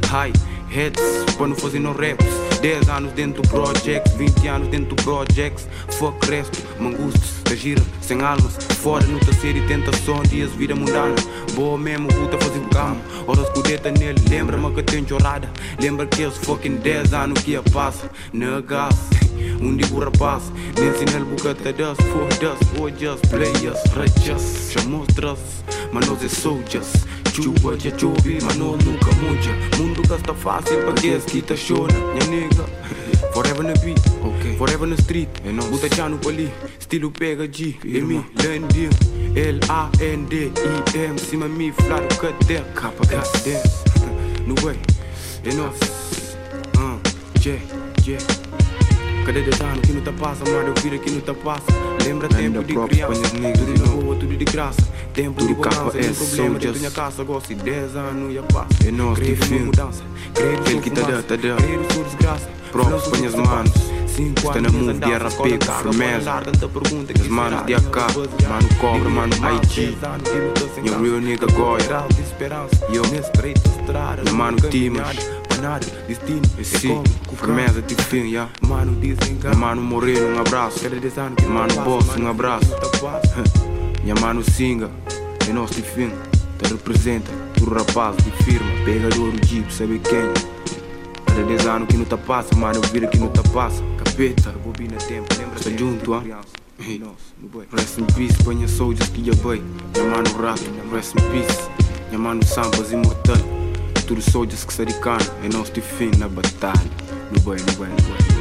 high 0.10 0.34
heads, 0.70 1.02
para 1.38 1.48
não 1.48 1.56
fazer 1.56 1.80
no 1.80 1.92
raps. 1.92 2.49
10 2.62 2.90
anos 2.90 3.12
dentro 3.14 3.42
do 3.42 3.48
projects, 3.48 4.14
20 4.14 4.48
anos 4.48 4.68
dentro 4.68 4.96
do 4.96 5.04
projects. 5.04 5.68
Fuck 5.98 6.30
resto, 6.30 6.60
mangustos, 6.80 7.42
da 7.44 7.56
gira, 7.56 7.82
sem 8.02 8.22
almas. 8.22 8.58
Fora 8.82 9.06
no 9.06 9.20
terceiro 9.20 9.60
e 9.60 9.68
tentação, 9.68 10.22
dias 10.24 10.52
vida 10.52 10.76
mundana. 10.76 11.16
Boa 11.54 11.78
mesmo, 11.78 12.08
puta 12.08 12.38
fazer 12.38 12.62
cama. 12.70 12.98
Horas 13.28 13.48
escudeta 13.48 13.92
nele, 13.92 14.20
lembra-me 14.30 14.74
que 14.74 14.84
tenho 14.84 15.08
chorada. 15.08 15.50
Lembra 15.80 16.06
que 16.06 16.24
esses 16.24 16.38
fucking 16.40 16.78
10 16.78 17.14
anos 17.14 17.42
que 17.42 17.52
ia 17.52 17.64
passa. 17.64 18.10
Negas, 18.34 18.96
um 19.62 19.76
digo 19.76 20.00
rapaz. 20.00 20.52
Nem 20.80 20.94
sinal 20.98 21.26
bucata 21.26 21.74
das, 21.74 21.98
for 21.98 22.28
das, 22.40 22.60
for 22.76 22.92
just 22.92 23.28
players, 23.30 23.80
righteous. 23.96 24.72
Chamou 24.72 25.06
trust, 25.08 25.64
mas 25.92 26.08
nós 26.08 26.24
é 26.24 26.30
soldiers. 26.30 26.92
Chuva 27.42 27.80
já 27.80 27.98
chove, 27.98 28.38
mas 28.42 28.56
nós 28.58 28.84
nunca 28.84 29.12
muja. 29.16 29.52
Mundo 29.78 30.02
que 30.02 30.14
está 30.14 30.34
fácil 30.34 30.78
para 30.82 30.94
que 30.94 31.18
que 31.20 31.42
tá 31.42 31.56
chona, 31.56 31.94
minha 31.94 32.42
nega. 32.42 32.66
Forever 33.34 33.64
na 33.64 33.74
beat, 33.76 34.00
okay. 34.22 34.58
forever 34.58 34.88
na 34.88 34.96
street. 34.96 35.30
É 35.46 35.52
nós. 35.52 35.66
Buta 35.68 35.88
já 35.96 36.10
no 36.10 36.18
pali, 36.18 36.52
estilo 36.78 37.10
pega 37.12 37.48
G, 37.50 37.76
M, 37.86 38.26
Landim. 38.44 38.90
L-A-N-D-I-M, 39.36 41.20
cima 41.20 41.48
me, 41.48 41.72
flaro, 41.72 42.08
cadê? 42.20 42.60
Capa, 42.74 43.06
cadê? 43.08 43.62
No 44.46 44.56
way, 44.62 44.78
é 45.46 45.54
nós. 45.54 45.78
Uh, 46.78 47.00
yeah, 47.46 47.64
yeah. 48.06 48.49
Cadê 49.26 49.42
de 49.42 49.64
ano 49.64 49.82
que 49.82 49.92
não 49.92 50.02
tá 50.02 50.12
passa, 50.14 50.46
mano? 50.46 50.74
Eu 50.76 50.82
viro 50.82 50.96
aqui 50.96 51.12
não 51.12 51.22
tá 51.22 51.34
passa. 51.34 51.64
Lembra 52.04 52.28
tempo 52.28 52.64
de 52.64 52.74
criança, 52.74 53.22
tudo 53.30 53.74
de 53.74 53.90
boa, 53.90 54.16
tudo 54.16 54.38
de 54.38 54.46
graça. 54.46 54.82
Tempo 55.14 55.46
de 55.46 55.54
bonança, 55.54 55.92
sem 56.02 56.14
problema 56.14 56.60
dentro 56.60 56.80
minha 56.80 56.92
casa. 56.92 57.24
Gosto 57.24 57.48
de 57.50 57.56
10 57.56 57.96
anos 57.96 58.34
e 58.34 58.38
a 58.38 58.44
passa. 58.44 58.70
É 58.86 58.92
Creio 59.16 59.38
que 59.38 59.46
fim. 59.46 59.60
mudança, 59.60 60.04
creio 60.34 60.58
no 60.76 60.82
que 60.82 60.90
tá 60.90 61.02
dando, 61.02 61.24
tá 61.24 61.36
dando. 61.36 61.58
creio 61.58 61.94
sua 61.94 62.04
desgraça. 62.04 62.50
Próprio, 62.72 63.00
Flow 63.00 63.12
põe 63.12 63.26
as 63.26 63.32
sobre 63.34 63.48
manos. 63.48 63.72
Está 64.20 64.62
na 64.62 64.68
anos 64.68 64.74
move 64.74 64.94
de 65.00 65.06
andança, 65.06 65.28
RP, 65.28 65.58
que 67.14 67.22
As 67.22 67.28
manos 67.28 67.66
de 67.66 67.74
AK, 67.74 67.96
mano 68.50 68.70
Cobra, 68.80 69.10
mano 69.10 69.34
IG. 69.64 69.86
10 69.86 70.04
anos 70.04 70.24
de 70.24 70.40
luta 70.40 70.70
sem 70.76 70.86
Your 70.86 71.02
real 71.02 71.20
nigga 71.22 71.48
Goya. 71.48 72.06
De 72.14 72.22
esperança, 72.22 72.88
Yo. 72.92 73.02
Meu 74.26 74.34
mano 74.36 74.58
Timas. 74.70 75.39
Nada, 75.62 75.86
destino, 76.08 76.42
é 76.58 76.88
como, 76.88 77.04
com 77.28 77.36
firmeza 77.36 77.82
de 77.82 77.94
fim, 77.96 78.32
já. 78.32 78.48
Mano, 78.62 78.94
Meu 78.94 79.58
mano 79.58 79.82
Moreno, 79.82 80.38
um 80.38 80.40
abraço. 80.40 80.80
Cada 80.80 80.96
dez 80.96 81.18
anos 81.18 81.44
Mano 81.44 81.82
Boss, 81.82 82.16
um 82.16 82.28
abraço. 82.28 82.68
Minha 84.02 84.16
mano 84.16 84.42
Singa, 84.42 84.90
é 85.50 85.52
nosso 85.52 85.74
de 85.74 85.82
fim. 85.82 86.12
Te 86.60 86.70
representa, 86.72 87.30
tu 87.56 87.66
rapaz 87.70 88.16
de 88.24 88.32
firma. 88.44 88.72
Pegador 88.86 89.32
do 89.32 89.48
jeep, 89.48 89.74
sabe 89.74 90.00
quem? 90.00 90.32
Cada 91.26 91.44
10 91.44 91.68
anos 91.68 91.88
que 91.90 91.98
não 91.98 92.06
tá 92.06 92.18
passa, 92.18 92.56
mano, 92.56 92.76
eu 92.76 92.82
viro 92.90 93.10
que 93.10 93.18
não 93.18 93.28
tá 93.28 93.44
passa. 93.52 93.84
Capeta, 93.98 94.52
Bobina 94.64 94.98
tempo, 94.98 95.28
lembra 95.38 95.60
Tá 95.60 95.70
junto, 95.78 96.14
ah? 96.14 96.22
criança. 96.22 96.48
Hey. 96.80 97.04
Rest 97.74 97.98
in 97.98 98.06
peace, 98.06 98.44
panha 98.44 98.68
soldiers 98.68 99.10
que 99.10 99.26
já 99.26 99.34
bem. 99.44 99.62
Minha 99.94 100.10
mano 100.10 100.42
rato, 100.42 100.64
rest 100.94 101.16
in 101.16 101.22
peace. 101.32 101.70
Minha 102.08 102.20
mano 102.20 102.46
Sampas 102.46 102.94
imortal. 102.94 103.59
Tudo 104.10 104.24
soldiers 104.24 104.66
que 104.66 104.74
saricano, 104.74 105.24
é 105.44 105.50
nosso 105.50 105.72
de 105.72 105.82
fim 105.82 106.10
na 106.18 106.28
batalha. 106.28 106.82
No 107.32 107.40
bem, 107.42 107.64
no 107.64 107.74
bem, 107.74 107.90
no 107.90 108.34
bem. 108.34 108.39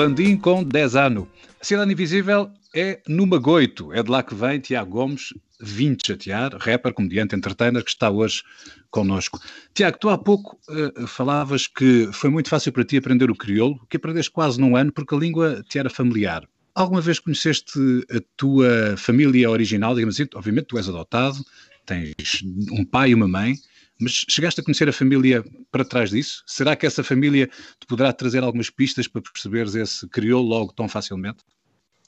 Landim 0.00 0.34
com 0.34 0.64
10 0.64 0.96
anos. 0.96 1.28
A 1.60 1.64
Cidade 1.64 1.92
Invisível 1.92 2.50
é 2.74 3.02
no 3.06 3.26
Magoito. 3.26 3.92
É 3.92 4.02
de 4.02 4.10
lá 4.10 4.22
que 4.22 4.34
vem 4.34 4.58
Tiago 4.58 4.92
Gomes, 4.92 5.34
20 5.60 6.06
chatear, 6.06 6.56
rapper, 6.58 6.94
comediante, 6.94 7.36
entertainer, 7.36 7.84
que 7.84 7.90
está 7.90 8.08
hoje 8.08 8.42
connosco. 8.90 9.38
Tiago, 9.74 9.98
tu 9.98 10.08
há 10.08 10.16
pouco 10.16 10.58
eh, 10.70 11.06
falavas 11.06 11.66
que 11.66 12.08
foi 12.14 12.30
muito 12.30 12.48
fácil 12.48 12.72
para 12.72 12.82
ti 12.82 12.96
aprender 12.96 13.30
o 13.30 13.36
crioulo, 13.36 13.78
que 13.90 13.98
aprendeste 13.98 14.30
quase 14.30 14.58
num 14.58 14.74
ano 14.74 14.90
porque 14.90 15.14
a 15.14 15.18
língua 15.18 15.62
te 15.68 15.78
era 15.78 15.90
familiar. 15.90 16.48
Alguma 16.74 17.02
vez 17.02 17.18
conheceste 17.18 17.78
a 18.10 18.20
tua 18.38 18.96
família 18.96 19.50
original, 19.50 19.94
digamos 19.94 20.14
assim? 20.14 20.26
Obviamente 20.34 20.68
tu 20.68 20.78
és 20.78 20.88
adotado, 20.88 21.44
tens 21.84 22.42
um 22.72 22.86
pai 22.86 23.10
e 23.10 23.14
uma 23.14 23.28
mãe, 23.28 23.54
mas 24.00 24.24
chegaste 24.28 24.60
a 24.60 24.64
conhecer 24.64 24.88
a 24.88 24.92
família 24.92 25.44
para 25.70 25.84
trás 25.84 26.10
disso? 26.10 26.42
Será 26.46 26.74
que 26.74 26.86
essa 26.86 27.04
família 27.04 27.46
te 27.46 27.86
poderá 27.86 28.12
trazer 28.12 28.42
algumas 28.42 28.70
pistas 28.70 29.06
para 29.06 29.20
perceberes 29.20 29.74
esse 29.74 30.08
crioulo 30.08 30.48
logo 30.48 30.72
tão 30.72 30.88
facilmente? 30.88 31.44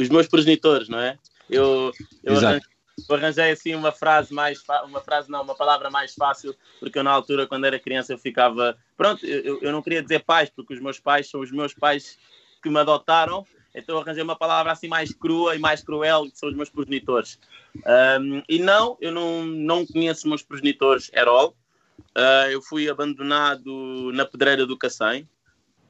Os 0.00 0.08
meus 0.08 0.26
progenitores, 0.26 0.88
não 0.88 0.98
é? 0.98 1.18
Eu, 1.50 1.92
eu 2.24 2.34
Exato. 2.34 2.66
arranjei, 3.10 3.50
assim 3.50 3.74
uma 3.74 3.92
frase 3.92 4.32
mais 4.32 4.62
uma 4.84 5.00
frase 5.00 5.30
não, 5.30 5.42
uma 5.42 5.54
palavra 5.54 5.90
mais 5.90 6.14
fácil, 6.14 6.54
porque 6.80 6.98
eu 6.98 7.04
na 7.04 7.10
altura, 7.10 7.46
quando 7.46 7.66
era 7.66 7.78
criança, 7.78 8.12
eu 8.12 8.18
ficava. 8.18 8.76
Pronto, 8.96 9.24
eu, 9.26 9.60
eu 9.60 9.72
não 9.72 9.82
queria 9.82 10.02
dizer 10.02 10.24
pais, 10.24 10.50
porque 10.50 10.74
os 10.74 10.80
meus 10.80 10.98
pais 10.98 11.28
são 11.28 11.40
os 11.40 11.50
meus 11.50 11.74
pais 11.74 12.18
que 12.62 12.70
me 12.70 12.78
adotaram, 12.78 13.44
então 13.74 13.98
arranjei 13.98 14.22
uma 14.22 14.36
palavra 14.36 14.72
assim 14.72 14.88
mais 14.88 15.12
crua 15.12 15.56
e 15.56 15.58
mais 15.58 15.82
cruel, 15.82 16.30
que 16.30 16.38
são 16.38 16.48
os 16.48 16.54
meus 16.54 16.70
progenitores. 16.70 17.38
Ahm, 17.84 18.42
e 18.48 18.58
não, 18.58 18.96
eu 19.00 19.12
não, 19.12 19.44
não 19.44 19.86
conheço 19.86 20.20
os 20.20 20.28
meus 20.28 20.42
progenitores 20.42 21.10
at 21.14 21.26
all. 21.26 21.54
Ah, 22.14 22.50
eu 22.50 22.60
fui 22.60 22.88
abandonado 22.88 24.12
na 24.12 24.24
Pedreira 24.24 24.66
do 24.66 24.76
Cacém. 24.76 25.28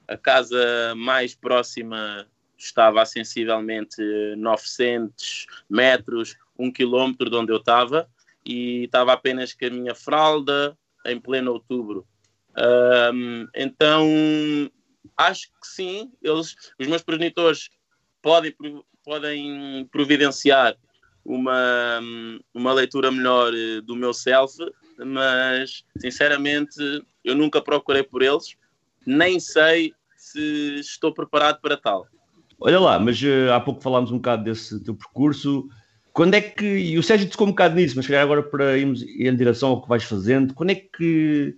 A 0.06 0.16
casa 0.16 0.94
mais 0.96 1.34
próxima 1.34 2.26
estava 2.56 3.02
a 3.02 3.06
sensivelmente 3.06 4.00
900 4.36 5.46
metros, 5.68 6.36
um 6.58 6.70
quilómetro 6.70 7.28
de 7.28 7.36
onde 7.36 7.52
eu 7.52 7.56
estava, 7.56 8.08
e 8.44 8.84
estava 8.84 9.12
apenas 9.12 9.52
com 9.52 9.66
a 9.66 9.70
minha 9.70 9.94
fralda 9.94 10.76
em 11.06 11.20
pleno 11.20 11.52
outubro. 11.52 12.06
Então, 13.54 14.06
acho 15.16 15.48
que 15.48 15.66
sim, 15.66 16.12
eles, 16.22 16.54
os 16.78 16.86
meus 16.86 17.02
progenitores 17.02 17.68
podem, 18.20 18.54
podem 19.04 19.88
providenciar 19.90 20.76
uma, 21.24 22.00
uma 22.54 22.72
leitura 22.72 23.10
melhor 23.10 23.52
do 23.84 23.96
meu 23.96 24.12
self, 24.12 24.56
mas 25.04 25.84
sinceramente 25.96 27.04
eu 27.24 27.34
nunca 27.34 27.60
procurei 27.60 28.02
por 28.02 28.22
eles, 28.22 28.56
nem 29.06 29.38
sei 29.40 29.94
se 30.16 30.80
estou 30.80 31.12
preparado 31.12 31.60
para 31.60 31.76
tal. 31.76 32.06
Olha 32.60 32.78
lá, 32.78 32.98
mas 32.98 33.20
eh, 33.22 33.52
há 33.52 33.58
pouco 33.58 33.82
falámos 33.82 34.12
um 34.12 34.16
bocado 34.16 34.44
desse 34.44 34.78
teu 34.84 34.94
percurso. 34.94 35.68
Quando 36.12 36.34
é 36.34 36.40
que. 36.40 36.64
E 36.64 36.98
o 36.98 37.02
Sérgio 37.02 37.28
tocou 37.28 37.48
um 37.48 37.50
bocado 37.50 37.74
nisso, 37.74 37.96
mas 37.96 38.06
calhar 38.06 38.22
agora 38.22 38.42
para 38.42 38.78
irmos 38.78 39.02
em 39.02 39.34
direção 39.34 39.70
ao 39.70 39.82
que 39.82 39.88
vais 39.88 40.04
fazendo, 40.04 40.54
quando 40.54 40.70
é 40.70 40.76
que 40.76 41.56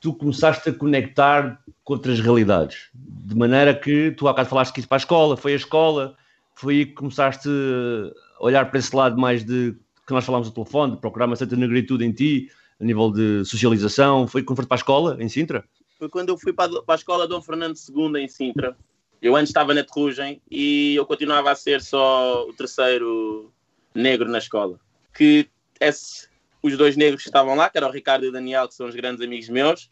tu 0.00 0.12
começaste 0.12 0.68
a 0.68 0.72
conectar 0.72 1.60
com 1.82 1.94
outras 1.94 2.20
realidades? 2.20 2.88
De 2.94 3.34
maneira 3.34 3.74
que 3.74 4.10
tu 4.12 4.28
há 4.28 4.32
bocado 4.32 4.48
falaste 4.50 4.72
que 4.72 4.80
isso 4.80 4.88
para 4.88 4.96
a 4.96 4.98
escola, 4.98 5.36
foi 5.36 5.54
a 5.54 5.56
escola, 5.56 6.16
foi 6.54 6.74
aí 6.74 6.86
que 6.86 6.92
começaste 6.92 7.48
a 7.48 8.44
olhar 8.44 8.68
para 8.70 8.78
esse 8.78 8.94
lado 8.94 9.18
mais 9.18 9.44
de 9.44 9.74
que 10.08 10.14
nós 10.14 10.24
falámos 10.24 10.48
no 10.48 10.54
telefone, 10.54 10.94
de 10.94 11.00
procurar 11.00 11.26
uma 11.26 11.36
certa 11.36 11.54
negritude 11.54 12.02
em 12.02 12.10
ti, 12.10 12.50
a 12.80 12.84
nível 12.84 13.12
de 13.12 13.44
socialização. 13.44 14.26
Foi 14.26 14.42
quando 14.42 14.56
foste 14.56 14.68
para 14.68 14.76
a 14.76 14.80
escola, 14.80 15.16
em 15.20 15.28
Sintra? 15.28 15.64
Foi 15.98 16.08
quando 16.08 16.30
eu 16.30 16.38
fui 16.38 16.50
para 16.50 16.72
a 16.88 16.94
escola 16.94 17.28
Dom 17.28 17.42
Fernando 17.42 17.76
II, 17.76 18.18
em 18.18 18.26
Sintra. 18.26 18.74
Eu 19.20 19.36
antes 19.36 19.50
estava 19.50 19.74
na 19.74 19.84
Terrugem 19.84 20.40
e 20.50 20.94
eu 20.94 21.04
continuava 21.04 21.50
a 21.50 21.54
ser 21.54 21.82
só 21.82 22.46
o 22.48 22.54
terceiro 22.54 23.52
negro 23.94 24.30
na 24.30 24.38
escola. 24.38 24.80
Que 25.14 25.46
esse, 25.78 26.26
os 26.62 26.74
dois 26.78 26.96
negros 26.96 27.22
que 27.22 27.28
estavam 27.28 27.54
lá, 27.54 27.68
que 27.68 27.76
eram 27.76 27.88
o 27.88 27.92
Ricardo 27.92 28.24
e 28.24 28.28
o 28.28 28.32
Daniel, 28.32 28.66
que 28.66 28.74
são 28.74 28.88
os 28.88 28.94
grandes 28.94 29.22
amigos 29.22 29.50
meus, 29.50 29.90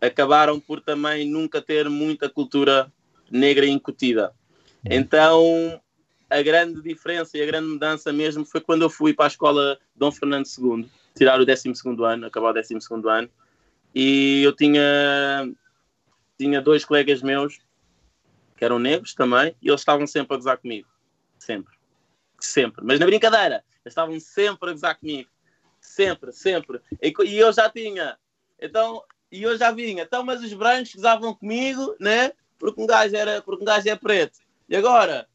acabaram 0.00 0.60
por 0.60 0.80
também 0.80 1.28
nunca 1.28 1.60
ter 1.60 1.88
muita 1.88 2.28
cultura 2.28 2.92
negra 3.28 3.66
incutida. 3.66 4.32
Então, 4.84 5.80
a 6.38 6.42
grande 6.42 6.82
diferença 6.82 7.38
e 7.38 7.42
a 7.42 7.46
grande 7.46 7.68
mudança 7.68 8.12
mesmo 8.12 8.44
foi 8.44 8.60
quando 8.60 8.82
eu 8.82 8.90
fui 8.90 9.14
para 9.14 9.26
a 9.26 9.28
escola 9.28 9.78
Dom 9.94 10.10
Fernando 10.10 10.46
II, 10.46 10.88
tirar 11.16 11.40
o 11.40 11.46
12 11.46 11.72
ano, 12.02 12.26
acabar 12.26 12.50
o 12.50 12.52
12 12.52 12.74
ano, 13.08 13.30
e 13.94 14.42
eu 14.42 14.52
tinha, 14.52 15.48
tinha 16.36 16.60
dois 16.60 16.84
colegas 16.84 17.22
meus 17.22 17.60
que 18.56 18.64
eram 18.64 18.80
negros 18.80 19.14
também, 19.14 19.54
e 19.62 19.68
eles 19.68 19.80
estavam 19.80 20.06
sempre 20.06 20.34
a 20.34 20.36
gozar 20.36 20.58
comigo. 20.58 20.88
Sempre. 21.38 21.74
Sempre. 22.40 22.84
Mas 22.84 22.98
na 22.98 23.06
brincadeira, 23.06 23.64
eles 23.84 23.92
estavam 23.92 24.18
sempre 24.18 24.70
a 24.70 24.72
gozar 24.72 24.98
comigo. 24.98 25.30
Sempre, 25.80 26.32
sempre. 26.32 26.80
E, 27.00 27.12
e 27.26 27.38
eu 27.38 27.52
já 27.52 27.70
tinha. 27.70 28.16
Então, 28.60 29.02
e 29.30 29.42
eu 29.42 29.56
já 29.56 29.70
vinha. 29.70 30.02
Então, 30.02 30.24
mas 30.24 30.42
os 30.42 30.52
brancos 30.52 30.94
gozavam 30.94 31.34
comigo, 31.34 31.94
né? 32.00 32.32
Porque 32.58 32.80
um 32.80 32.86
gajo, 32.86 33.14
era, 33.14 33.42
porque 33.42 33.62
um 33.62 33.66
gajo 33.66 33.88
é 33.88 33.96
preto. 33.96 34.38
E 34.68 34.76
agora, 34.76 35.28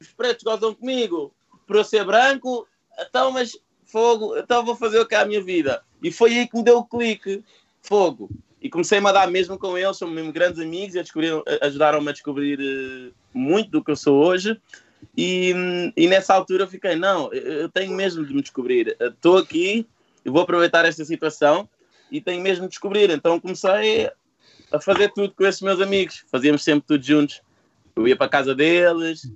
os 0.00 0.08
pretos 0.08 0.42
gozam 0.42 0.74
comigo 0.74 1.32
por 1.66 1.76
eu 1.76 1.84
ser 1.84 2.04
branco, 2.04 2.66
então, 2.98 3.30
mas 3.30 3.56
fogo, 3.84 4.36
então 4.36 4.64
vou 4.64 4.74
fazer 4.76 4.98
o 4.98 5.06
que 5.06 5.14
é 5.14 5.18
a 5.18 5.24
minha 5.24 5.42
vida. 5.42 5.82
E 6.02 6.10
foi 6.10 6.38
aí 6.38 6.48
que 6.48 6.56
me 6.56 6.64
deu 6.64 6.78
o 6.78 6.84
clique, 6.84 7.44
fogo. 7.82 8.30
E 8.60 8.68
comecei-me 8.68 9.08
a 9.08 9.12
dar 9.12 9.30
mesmo 9.30 9.58
com 9.58 9.76
eles, 9.76 9.96
são 9.96 10.08
mesmo 10.08 10.32
grandes 10.32 10.60
amigos 10.60 10.94
e 10.94 11.00
ajudaram-me 11.62 12.08
a 12.08 12.12
descobrir 12.12 12.58
uh, 12.60 13.14
muito 13.32 13.70
do 13.70 13.82
que 13.82 13.90
eu 13.90 13.96
sou 13.96 14.22
hoje. 14.22 14.60
E, 15.16 15.54
e 15.96 16.06
nessa 16.08 16.34
altura 16.34 16.64
eu 16.64 16.68
fiquei, 16.68 16.94
não, 16.94 17.32
eu 17.32 17.68
tenho 17.70 17.92
mesmo 17.92 18.24
de 18.24 18.34
me 18.34 18.42
descobrir. 18.42 18.96
Estou 19.00 19.38
aqui, 19.38 19.86
eu 20.24 20.32
vou 20.32 20.42
aproveitar 20.42 20.84
esta 20.84 21.04
situação 21.04 21.68
e 22.10 22.20
tenho 22.20 22.42
mesmo 22.42 22.64
de 22.64 22.70
descobrir. 22.70 23.10
Então 23.10 23.40
comecei 23.40 24.10
a 24.70 24.80
fazer 24.80 25.10
tudo 25.12 25.32
com 25.34 25.44
esses 25.46 25.62
meus 25.62 25.80
amigos. 25.80 26.24
Fazíamos 26.30 26.62
sempre 26.62 26.84
tudo 26.86 27.04
juntos. 27.04 27.40
Eu 27.96 28.06
ia 28.06 28.16
para 28.16 28.26
a 28.26 28.30
casa 28.30 28.54
deles, 28.54 29.30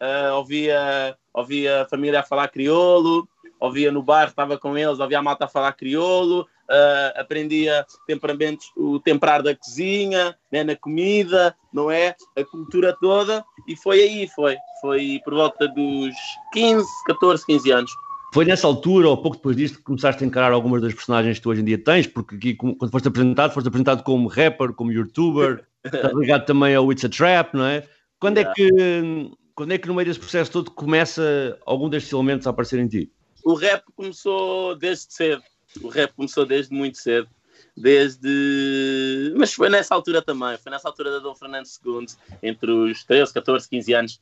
uh, 0.00 0.34
ouvia, 0.34 1.16
ouvia 1.32 1.82
a 1.82 1.84
família 1.86 2.20
a 2.20 2.24
falar 2.24 2.48
crioulo, 2.48 3.28
ouvia 3.60 3.90
no 3.90 4.02
bar, 4.02 4.28
estava 4.28 4.56
com 4.58 4.76
eles, 4.76 4.98
ouvia 4.98 5.18
a 5.18 5.22
malta 5.22 5.44
a 5.44 5.48
falar 5.48 5.72
crioulo, 5.72 6.42
uh, 6.42 7.20
aprendia 7.20 7.84
temperamentos, 8.06 8.70
o 8.76 9.00
temperar 9.00 9.42
da 9.42 9.54
cozinha, 9.54 10.36
né, 10.50 10.62
na 10.62 10.76
comida, 10.76 11.54
não 11.72 11.90
é? 11.90 12.14
A 12.36 12.44
cultura 12.44 12.96
toda, 13.00 13.44
e 13.66 13.76
foi 13.76 14.00
aí, 14.00 14.28
foi. 14.28 14.56
Foi 14.80 15.20
por 15.24 15.34
volta 15.34 15.66
dos 15.66 16.14
15, 16.52 16.86
14, 17.06 17.44
15 17.46 17.70
anos. 17.70 17.90
Foi 18.32 18.44
nessa 18.44 18.66
altura, 18.66 19.08
ou 19.08 19.16
pouco 19.16 19.38
depois 19.38 19.56
disto, 19.56 19.78
que 19.78 19.84
começaste 19.84 20.22
a 20.22 20.26
encarar 20.26 20.52
algumas 20.52 20.82
das 20.82 20.92
personagens 20.92 21.38
que 21.38 21.42
tu 21.42 21.50
hoje 21.50 21.62
em 21.62 21.64
dia 21.64 21.78
tens, 21.78 22.06
porque 22.06 22.36
aqui, 22.36 22.54
quando 22.54 22.90
foste 22.90 23.08
apresentado, 23.08 23.54
foste 23.54 23.68
apresentado 23.68 24.02
como 24.02 24.28
rapper, 24.28 24.72
como 24.74 24.92
youtuber, 24.92 25.64
ligado 26.14 26.44
também 26.44 26.74
ao 26.74 26.92
It's 26.92 27.04
a 27.04 27.08
Trap, 27.08 27.54
não 27.54 27.64
é? 27.64 27.84
Quando 28.20 28.38
é 28.38 28.40
yeah. 28.40 28.52
é 28.52 28.54
que 28.54 29.37
quando 29.58 29.72
é 29.72 29.78
que 29.78 29.88
no 29.88 29.94
meio 29.94 30.06
desse 30.06 30.20
processo 30.20 30.52
todo 30.52 30.70
começa 30.70 31.58
algum 31.66 31.88
destes 31.88 32.12
elementos 32.12 32.46
a 32.46 32.50
aparecer 32.50 32.78
em 32.78 32.86
ti? 32.86 33.10
O 33.42 33.54
rap 33.54 33.82
começou 33.96 34.76
desde 34.76 35.12
cedo. 35.12 35.42
O 35.82 35.88
rap 35.88 36.12
começou 36.12 36.46
desde 36.46 36.72
muito 36.72 36.96
cedo. 36.96 37.28
Desde. 37.76 39.34
Mas 39.36 39.52
foi 39.52 39.68
nessa 39.68 39.96
altura 39.96 40.22
também. 40.22 40.56
Foi 40.58 40.70
nessa 40.70 40.86
altura 40.86 41.10
da 41.10 41.18
Dom 41.18 41.34
Fernando 41.34 41.66
II, 41.84 42.06
entre 42.40 42.70
os 42.70 43.02
13, 43.02 43.34
14, 43.34 43.68
15 43.68 43.92
anos, 43.94 44.20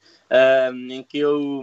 em 0.90 1.02
que 1.02 1.18
eu. 1.18 1.62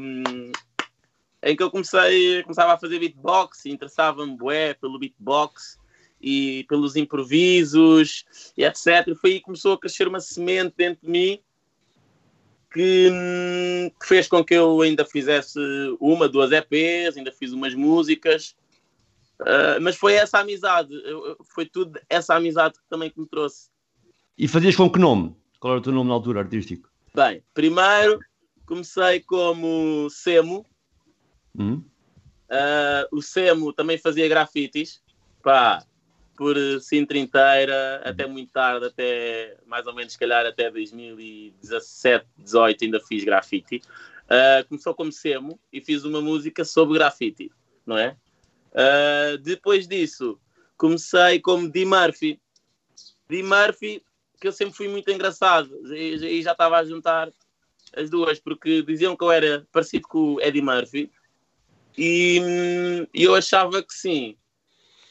em 1.41 1.55
que 1.55 1.63
eu 1.63 1.71
comecei, 1.71 2.43
começava 2.43 2.73
a 2.73 2.77
fazer 2.77 2.99
beatbox, 2.99 3.65
interessava-me 3.65 4.37
bué 4.37 4.75
pelo 4.75 4.99
beatbox 4.99 5.79
e 6.21 6.63
pelos 6.69 6.95
improvisos 6.95 8.23
e 8.55 8.63
etc. 8.63 9.15
Foi 9.19 9.31
aí 9.31 9.37
que 9.39 9.45
começou 9.45 9.73
a 9.73 9.79
crescer 9.79 10.07
uma 10.07 10.19
semente 10.19 10.75
dentro 10.77 11.07
de 11.07 11.11
mim 11.11 11.41
que, 12.73 13.11
que, 13.99 14.07
fez 14.07 14.27
com 14.27 14.43
que 14.43 14.55
eu 14.55 14.81
ainda 14.81 15.05
fizesse 15.05 15.59
uma, 15.99 16.27
duas 16.27 16.51
EPs, 16.51 17.15
ainda 17.15 17.31
fiz 17.31 17.51
umas 17.53 17.75
músicas. 17.75 18.55
Uh, 19.39 19.79
mas 19.81 19.95
foi 19.95 20.13
essa 20.13 20.39
amizade, 20.39 20.93
foi 21.53 21.65
tudo 21.65 21.99
essa 22.09 22.35
amizade 22.35 22.75
que 22.75 22.89
também 22.89 23.09
que 23.09 23.19
me 23.19 23.27
trouxe. 23.27 23.69
E 24.37 24.47
fazias 24.47 24.75
com 24.75 24.89
que 24.89 24.99
nome? 24.99 25.35
Qual 25.59 25.73
era 25.73 25.79
o 25.79 25.83
teu 25.83 25.93
nome 25.93 26.09
na 26.09 26.15
altura 26.15 26.41
artístico? 26.41 26.89
Bem, 27.13 27.43
primeiro 27.53 28.19
comecei 28.65 29.19
como 29.21 30.09
Semo. 30.09 30.65
Uhum. 31.57 31.83
Uh, 32.49 33.15
o 33.17 33.21
Semo 33.21 33.73
também 33.73 33.97
fazia 33.97 34.27
grafites. 34.27 35.01
Pá, 35.43 35.83
por 36.43 36.57
Sintra 36.81 37.17
inteira, 37.17 38.01
até 38.03 38.27
muito 38.27 38.51
tarde, 38.51 38.87
até 38.87 39.55
mais 39.65 39.87
ou 39.87 39.93
menos, 39.93 40.11
se 40.11 40.19
calhar, 40.19 40.45
até 40.45 40.69
2017, 40.69 42.25
18 42.37 42.83
ainda 42.83 42.99
fiz 42.99 43.23
grafite. 43.23 43.81
Uh, 44.25 44.67
começou 44.67 44.93
como 44.93 45.09
Semo 45.09 45.57
e 45.71 45.79
fiz 45.79 46.03
uma 46.03 46.19
música 46.21 46.65
sobre 46.65 46.95
grafite, 46.95 47.49
não 47.85 47.97
é? 47.97 48.17
Uh, 48.73 49.37
depois 49.37 49.87
disso, 49.87 50.37
comecei 50.75 51.39
como 51.39 51.69
D. 51.69 51.85
Murphy. 51.85 52.41
D. 53.29 53.41
Murphy, 53.41 54.03
que 54.41 54.45
eu 54.49 54.51
sempre 54.51 54.75
fui 54.75 54.89
muito 54.89 55.09
engraçado, 55.09 55.95
e, 55.95 56.41
já 56.41 56.51
estava 56.51 56.77
a 56.77 56.83
juntar 56.83 57.31
as 57.95 58.09
duas, 58.09 58.37
porque 58.37 58.81
diziam 58.81 59.15
que 59.15 59.23
eu 59.23 59.31
era 59.31 59.65
parecido 59.71 60.09
com 60.09 60.33
o 60.33 60.41
Eddie 60.41 60.61
Murphy, 60.61 61.09
e, 61.97 62.41
hum, 62.43 63.07
e 63.13 63.23
eu 63.23 63.33
achava 63.33 63.81
que 63.81 63.93
sim 63.93 64.35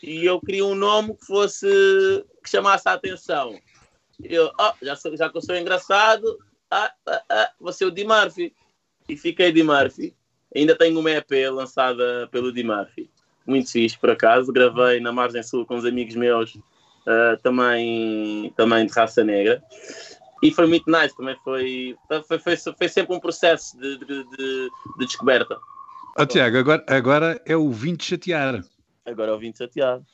e 0.03 0.25
eu 0.25 0.41
queria 0.41 0.65
um 0.65 0.75
nome 0.75 1.15
que 1.17 1.25
fosse 1.25 1.67
que 2.43 2.51
chamasse 2.51 2.88
a 2.88 2.95
atenção. 2.95 3.57
Eu, 4.23 4.51
oh, 4.59 4.73
já, 4.85 4.97
sou, 4.97 5.17
já 5.17 5.31
que 5.31 5.37
eu 5.37 5.43
sou 5.43 5.57
engraçado, 5.57 6.38
ah, 6.71 6.93
ah, 7.07 7.23
ah, 7.31 7.51
vou 7.61 7.73
ser 7.73 7.85
o 7.85 7.91
Di 7.91 8.05
Murphy. 8.05 8.53
E 9.09 9.17
fiquei 9.17 9.53
Di 9.53 9.62
Murphy. 9.62 10.15
Ainda 10.55 10.77
tenho 10.77 10.99
uma 10.99 11.11
EP 11.11 11.31
lançada 11.51 12.29
pelo 12.31 12.53
Di 12.53 12.65
Murphy. 12.65 13.11
Muito 13.47 13.71
fixe, 13.71 13.99
por 13.99 14.11
acaso. 14.11 14.53
Gravei 14.53 15.01
na 15.01 15.12
Margem 15.12 15.43
Sul 15.43 15.67
com 15.67 15.77
uns 15.77 15.85
amigos 15.85 16.15
meus, 16.15 16.55
uh, 16.55 17.41
também, 17.43 18.53
também 18.57 18.87
de 18.87 18.93
raça 18.93 19.23
negra. 19.25 19.62
E 20.43 20.51
foi 20.51 20.67
muito 20.67 20.91
nice, 20.91 21.17
também 21.17 21.37
foi, 21.45 21.97
foi, 22.27 22.38
foi, 22.38 22.57
foi 22.57 22.88
sempre 22.88 23.15
um 23.15 23.21
processo 23.21 23.79
de, 23.79 23.97
de, 23.99 24.25
de, 24.25 24.71
de 24.99 25.07
descoberta. 25.07 25.57
Oh, 26.19 26.27
Tiago, 26.27 26.59
agora, 26.59 26.85
agora 26.88 27.43
é 27.47 27.57
o 27.57 27.71
20 27.71 28.05
chatear. 28.05 28.65
Agora 29.05 29.33
ouvi 29.33 29.53
chateado. 29.57 30.07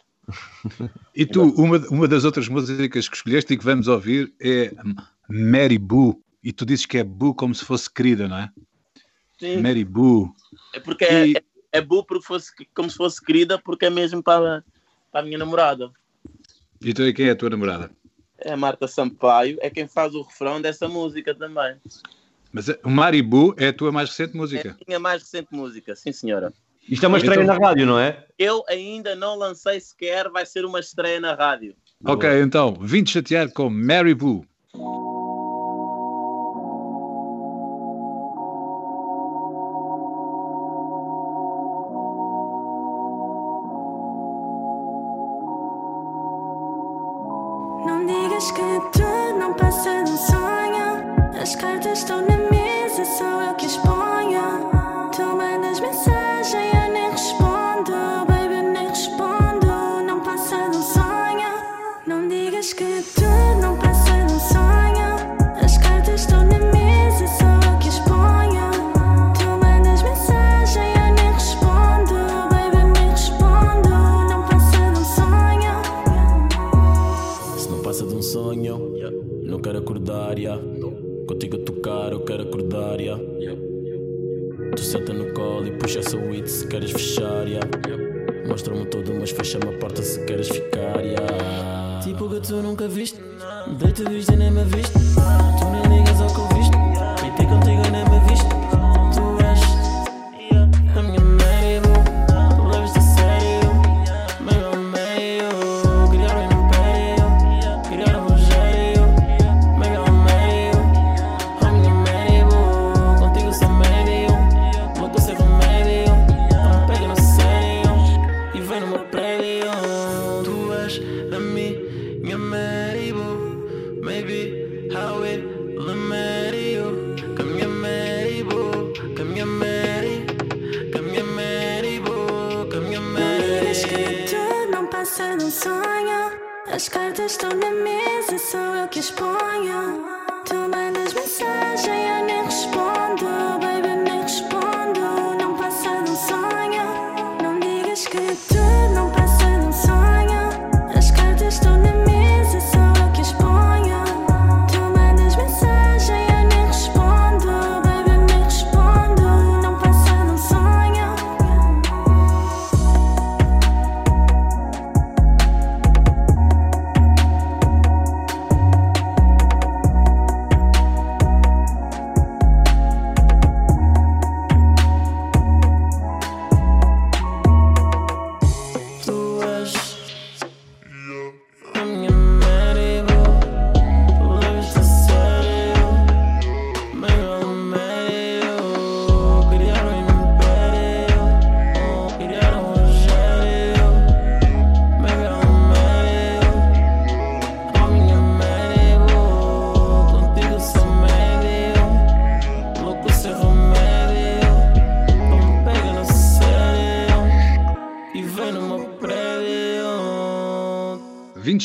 E 1.15 1.25
tu, 1.25 1.43
uma, 1.55 1.79
uma 1.89 2.07
das 2.07 2.25
outras 2.25 2.49
músicas 2.49 3.09
que 3.09 3.17
escolheste 3.17 3.55
e 3.55 3.59
que 3.59 3.65
vamos 3.65 3.89
ouvir 3.89 4.33
é 4.41 4.73
Mary 5.29 5.79
Boo. 5.79 6.23
E 6.43 6.53
tu 6.53 6.65
dizes 6.65 6.87
que 6.87 6.99
é 6.99 7.05
Boo 7.05 7.35
como 7.35 7.55
se 7.55 7.65
fosse 7.65 7.91
querida, 7.91 8.29
não 8.29 8.39
é? 8.39 8.51
Sim. 9.39 9.61
Mary 9.61 9.85
Boo. 9.85 10.35
É 10.75 10.81
porque 10.81 11.05
é, 11.05 11.27
e... 11.29 11.37
é, 11.37 11.43
é 11.73 11.81
Boo 11.81 12.05
porque 12.05 12.27
fosse, 12.27 12.53
como 12.75 12.91
se 12.91 12.97
fosse 12.97 13.25
querida, 13.25 13.59
porque 13.59 13.87
é 13.87 13.91
mesmo 13.91 14.23
para, 14.23 14.65
para 15.11 15.21
a 15.21 15.25
minha 15.25 15.39
namorada. 15.39 15.91
E 16.81 16.93
tu, 16.95 17.13
quem 17.13 17.29
é 17.29 17.31
a 17.31 17.37
tua 17.37 17.51
namorada? 17.51 17.91
É 18.39 18.53
a 18.53 18.57
Marta 18.57 18.87
Sampaio, 18.87 19.59
é 19.61 19.69
quem 19.69 19.89
faz 19.89 20.15
o 20.15 20.23
refrão 20.23 20.61
dessa 20.61 20.87
música 20.87 21.35
também. 21.35 21.77
Mas 22.53 22.69
o 22.85 22.89
Maribu 22.89 23.55
é 23.59 23.69
a 23.69 23.73
tua 23.73 23.91
mais 23.91 24.11
recente 24.11 24.37
música? 24.37 24.69
É 24.69 24.71
a 24.71 24.87
minha 24.87 25.01
mais 25.01 25.23
recente 25.23 25.49
música, 25.51 25.97
sim 25.97 26.13
senhora. 26.13 26.53
Isto 26.89 27.05
é 27.05 27.09
uma 27.09 27.19
estreia 27.19 27.43
então... 27.43 27.59
na 27.59 27.67
rádio, 27.67 27.87
não 27.87 27.99
é? 27.99 28.25
Eu 28.39 28.65
ainda 28.69 29.15
não 29.15 29.37
lancei 29.37 29.81
sequer, 29.81 30.29
vai 30.31 30.47
ser 30.47 30.65
uma 30.65 30.81
estreia 30.81 31.21
na 31.21 31.35
rádio. 31.35 31.75
Ok, 32.05 32.29
então, 32.41 32.75
vim 32.81 33.03
te 33.03 33.13
chatear 33.13 33.51
com 33.53 33.69
Mary 33.69 34.15
Boo. 34.15 34.45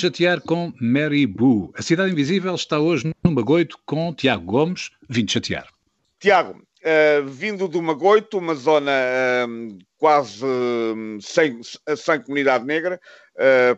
Chatear 0.04 0.42
com 0.42 0.74
Mary 0.82 1.26
Boo. 1.26 1.72
A 1.78 1.82
Cidade 1.82 2.12
Invisível 2.12 2.56
está 2.56 2.78
hoje 2.78 3.14
no 3.24 3.32
Magoito 3.32 3.78
com 3.86 4.14
Tiago 4.14 4.44
Gomes. 4.44 4.90
Te 5.10 5.26
chatear. 5.32 5.68
Tiago, 6.20 6.62
eh, 6.84 7.22
vindo 7.26 7.70
do 7.70 7.82
Magoito, 7.82 8.38
uma 8.38 8.54
zona 8.54 8.92
eh, 8.92 9.46
quase 9.98 10.46
eh, 10.46 11.18
sem, 11.22 11.62
sem 11.64 12.22
comunidade 12.22 12.66
negra, 12.66 13.00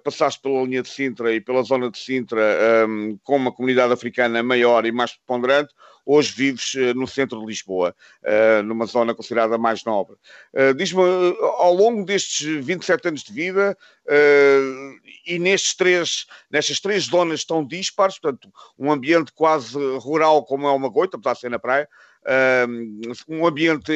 passaste 0.03 0.41
pela 0.41 0.63
linha 0.63 0.81
de 0.81 0.89
Sintra 0.89 1.31
e 1.33 1.39
pela 1.39 1.61
zona 1.61 1.91
de 1.91 1.99
Sintra 1.99 2.41
eh, 2.41 2.85
com 3.23 3.35
uma 3.35 3.51
comunidade 3.51 3.93
africana 3.93 4.41
maior 4.41 4.85
e 4.85 4.91
mais 4.91 5.13
preponderante, 5.13 5.73
hoje 6.05 6.31
vives 6.33 6.75
eh, 6.75 6.93
no 6.93 7.07
centro 7.07 7.39
de 7.39 7.45
Lisboa, 7.47 7.95
eh, 8.23 8.61
numa 8.61 8.85
zona 8.85 9.15
considerada 9.15 9.57
mais 9.57 9.83
nobre. 9.83 10.15
Eh, 10.53 10.73
Diz-me, 10.73 11.01
ao 11.01 11.73
longo 11.73 12.05
destes 12.05 12.63
27 12.63 13.07
anos 13.07 13.23
de 13.23 13.33
vida 13.33 13.75
e 15.25 15.39
nestes 15.39 15.75
três, 15.75 16.27
nestas 16.51 16.79
três 16.79 17.05
zonas 17.05 17.43
tão 17.43 17.65
dispares, 17.65 18.19
portanto, 18.19 18.51
um 18.77 18.91
ambiente 18.91 19.31
quase 19.33 19.75
rural 19.97 20.45
como 20.45 20.67
é 20.67 20.71
o 20.71 20.77
Magoito, 20.77 21.17
apesar 21.17 21.33
de 21.33 21.39
ser 21.39 21.49
na 21.49 21.57
praia, 21.57 21.89
um 23.27 23.47
ambiente 23.47 23.91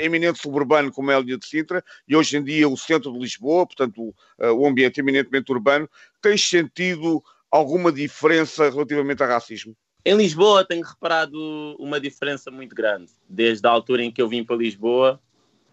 eminente 0.00 0.40
suburbano 0.40 0.90
como 0.90 1.12
é 1.12 1.14
a 1.14 1.20
linha 1.20 1.38
de 1.38 1.46
Sintra 1.46 1.84
e 2.08 2.16
hoje 2.16 2.36
em 2.36 2.42
dia 2.42 2.68
o 2.68 2.76
centro 2.76 3.12
de 3.12 3.20
Lisboa, 3.20 3.64
portanto 3.64 4.12
o 4.38 4.66
ambiente 4.66 4.98
eminentemente 4.98 5.52
urbano, 5.52 5.88
tens 6.20 6.48
sentido 6.48 7.22
alguma 7.48 7.92
diferença 7.92 8.68
relativamente 8.68 9.22
ao 9.22 9.28
racismo? 9.28 9.76
Em 10.04 10.16
Lisboa 10.16 10.64
tenho 10.64 10.84
reparado 10.84 11.38
uma 11.78 12.00
diferença 12.00 12.50
muito 12.50 12.74
grande, 12.74 13.12
desde 13.28 13.66
a 13.66 13.70
altura 13.70 14.02
em 14.02 14.10
que 14.10 14.20
eu 14.20 14.28
vim 14.28 14.44
para 14.44 14.56
Lisboa 14.56 15.20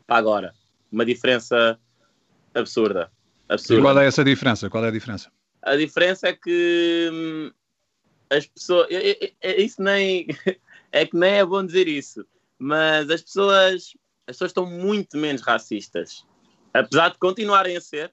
para 0.06 0.18
agora. 0.18 0.56
Uma 0.92 1.06
diferença 1.06 1.80
absurda. 2.54 3.12
E 3.50 3.54
absurda. 3.54 3.82
qual 3.82 4.00
é 4.00 4.08
essa 4.08 4.24
diferença? 4.24 4.70
Qual 4.70 4.84
é 4.86 4.90
a 4.90 4.92
diferença? 4.92 5.32
A 5.62 5.76
diferença 5.76 6.28
é 6.28 6.34
que 6.34 7.10
hum, 7.12 7.52
as 8.30 8.46
pessoas. 8.46 8.88
Isso 9.42 9.82
nem. 9.82 10.28
É 10.92 11.06
que 11.06 11.16
nem 11.16 11.34
é 11.34 11.46
bom 11.46 11.64
dizer 11.64 11.88
isso. 11.88 12.26
Mas 12.58 13.12
as 13.12 13.22
pessoas. 13.22 13.94
As 14.26 14.36
pessoas 14.36 14.50
estão 14.50 14.66
muito 14.66 15.18
menos 15.18 15.44
racistas. 15.44 16.26
Apesar 16.74 17.10
de 17.10 17.20
continuarem 17.20 17.78
a 17.78 17.82
ser. 17.82 18.12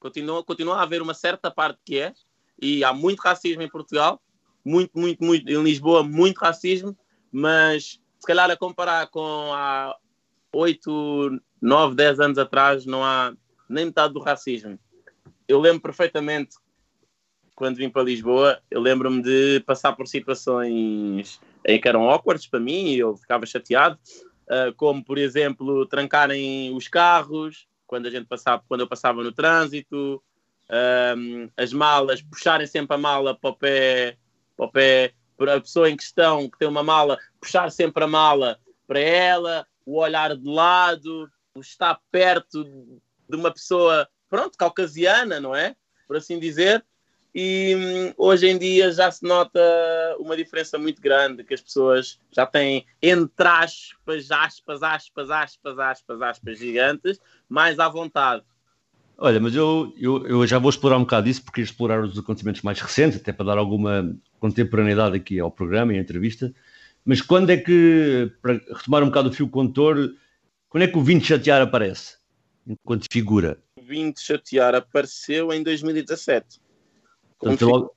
Continua, 0.00 0.42
continua 0.42 0.78
a 0.78 0.82
haver 0.82 1.00
uma 1.00 1.14
certa 1.14 1.48
parte 1.48 1.78
que 1.84 2.00
é. 2.00 2.12
E 2.60 2.82
há 2.82 2.92
muito 2.92 3.20
racismo 3.20 3.62
em 3.62 3.68
Portugal. 3.68 4.20
Muito, 4.64 4.98
muito, 4.98 5.24
muito. 5.24 5.50
Em 5.50 5.62
Lisboa, 5.62 6.02
muito 6.02 6.38
racismo. 6.38 6.96
Mas 7.30 8.00
se 8.18 8.26
calhar 8.26 8.50
a 8.50 8.56
comparar 8.56 9.06
com 9.08 9.52
há 9.52 9.96
8, 10.54 11.40
9, 11.60 11.94
10 11.94 12.20
anos 12.20 12.38
atrás, 12.38 12.84
não 12.84 13.02
há 13.02 13.34
nem 13.68 13.86
metade 13.86 14.12
do 14.12 14.20
racismo 14.20 14.78
eu 15.52 15.60
lembro 15.60 15.82
perfeitamente 15.82 16.56
quando 17.54 17.76
vim 17.76 17.90
para 17.90 18.02
Lisboa, 18.02 18.60
eu 18.70 18.80
lembro-me 18.80 19.22
de 19.22 19.60
passar 19.66 19.92
por 19.92 20.08
situações 20.08 21.38
em 21.64 21.80
que 21.80 21.86
eram 21.86 22.08
awkwards 22.08 22.46
para 22.46 22.58
mim 22.58 22.86
e 22.86 22.98
eu 22.98 23.16
ficava 23.16 23.44
chateado, 23.44 23.98
ah, 24.48 24.72
como 24.76 25.04
por 25.04 25.18
exemplo 25.18 25.86
trancarem 25.86 26.74
os 26.74 26.88
carros 26.88 27.68
quando 27.86 28.06
a 28.06 28.10
gente 28.10 28.26
passava, 28.26 28.64
quando 28.66 28.80
eu 28.80 28.88
passava 28.88 29.22
no 29.22 29.30
trânsito, 29.30 30.22
ahm, 30.70 31.48
as 31.56 31.72
malas, 31.74 32.22
puxarem 32.22 32.66
sempre 32.66 32.96
a 32.96 32.98
mala 32.98 33.38
para 33.38 33.50
o 33.50 33.54
pé, 33.54 34.16
para 34.56 34.66
o 34.66 34.70
pé, 34.70 35.12
para 35.36 35.56
a 35.56 35.60
pessoa 35.60 35.90
em 35.90 35.96
questão 35.96 36.48
que 36.48 36.58
tem 36.58 36.68
uma 36.68 36.82
mala, 36.82 37.18
puxar 37.40 37.70
sempre 37.70 38.04
a 38.04 38.06
mala 38.06 38.58
para 38.86 39.00
ela, 39.00 39.66
o 39.84 39.98
olhar 39.98 40.36
de 40.36 40.48
lado, 40.48 41.28
o 41.54 41.60
estar 41.60 41.98
perto 42.10 42.64
de 42.64 43.36
uma 43.36 43.50
pessoa, 43.50 44.08
pronto, 44.28 44.56
caucasiana, 44.56 45.40
não 45.40 45.54
é? 45.54 45.74
Por 46.06 46.16
assim 46.16 46.38
dizer. 46.38 46.84
E 47.34 47.74
hum, 47.74 48.14
hoje 48.18 48.46
em 48.46 48.58
dia 48.58 48.92
já 48.92 49.10
se 49.10 49.24
nota 49.24 49.58
uma 50.18 50.36
diferença 50.36 50.78
muito 50.78 51.00
grande, 51.00 51.42
que 51.42 51.54
as 51.54 51.62
pessoas 51.62 52.20
já 52.30 52.44
têm, 52.44 52.84
entre 53.00 53.48
aspas, 53.48 54.30
aspas, 54.30 54.82
aspas, 54.82 55.30
aspas, 55.30 55.78
aspas, 55.78 56.22
aspas, 56.22 56.58
gigantes, 56.58 57.18
mais 57.48 57.78
à 57.78 57.88
vontade. 57.88 58.44
Olha, 59.16 59.40
mas 59.40 59.54
eu, 59.54 59.94
eu, 59.96 60.26
eu 60.26 60.46
já 60.46 60.58
vou 60.58 60.68
explorar 60.68 60.98
um 60.98 61.02
bocado 61.02 61.28
isso, 61.28 61.40
porque 61.42 61.60
queria 61.60 61.70
explorar 61.70 62.04
os 62.04 62.18
acontecimentos 62.18 62.60
mais 62.62 62.80
recentes, 62.80 63.18
até 63.18 63.32
para 63.32 63.46
dar 63.46 63.58
alguma 63.58 64.14
contemporaneidade 64.42 65.16
aqui 65.16 65.38
ao 65.38 65.52
programa 65.52 65.94
e 65.94 65.98
à 65.98 66.00
entrevista. 66.00 66.52
Mas 67.04 67.22
quando 67.22 67.50
é 67.50 67.56
que, 67.56 68.32
para 68.42 68.54
retomar 68.54 69.04
um 69.04 69.06
bocado 69.06 69.28
o 69.28 69.32
fio 69.32 69.48
condutor, 69.48 70.16
quando 70.68 70.82
é 70.82 70.88
que 70.88 70.98
o 70.98 71.02
Vinho 71.02 71.24
Chatear 71.24 71.62
aparece? 71.62 72.16
Enquanto 72.66 73.06
figura. 73.10 73.62
Vim 73.80 74.10
de 74.10 74.20
chatear 74.20 74.74
apareceu 74.74 75.52
em 75.52 75.62
2017. 75.62 76.60
Como 77.38 77.56
Portanto, 77.56 77.58
foi, 77.58 77.68
logo, 77.68 77.96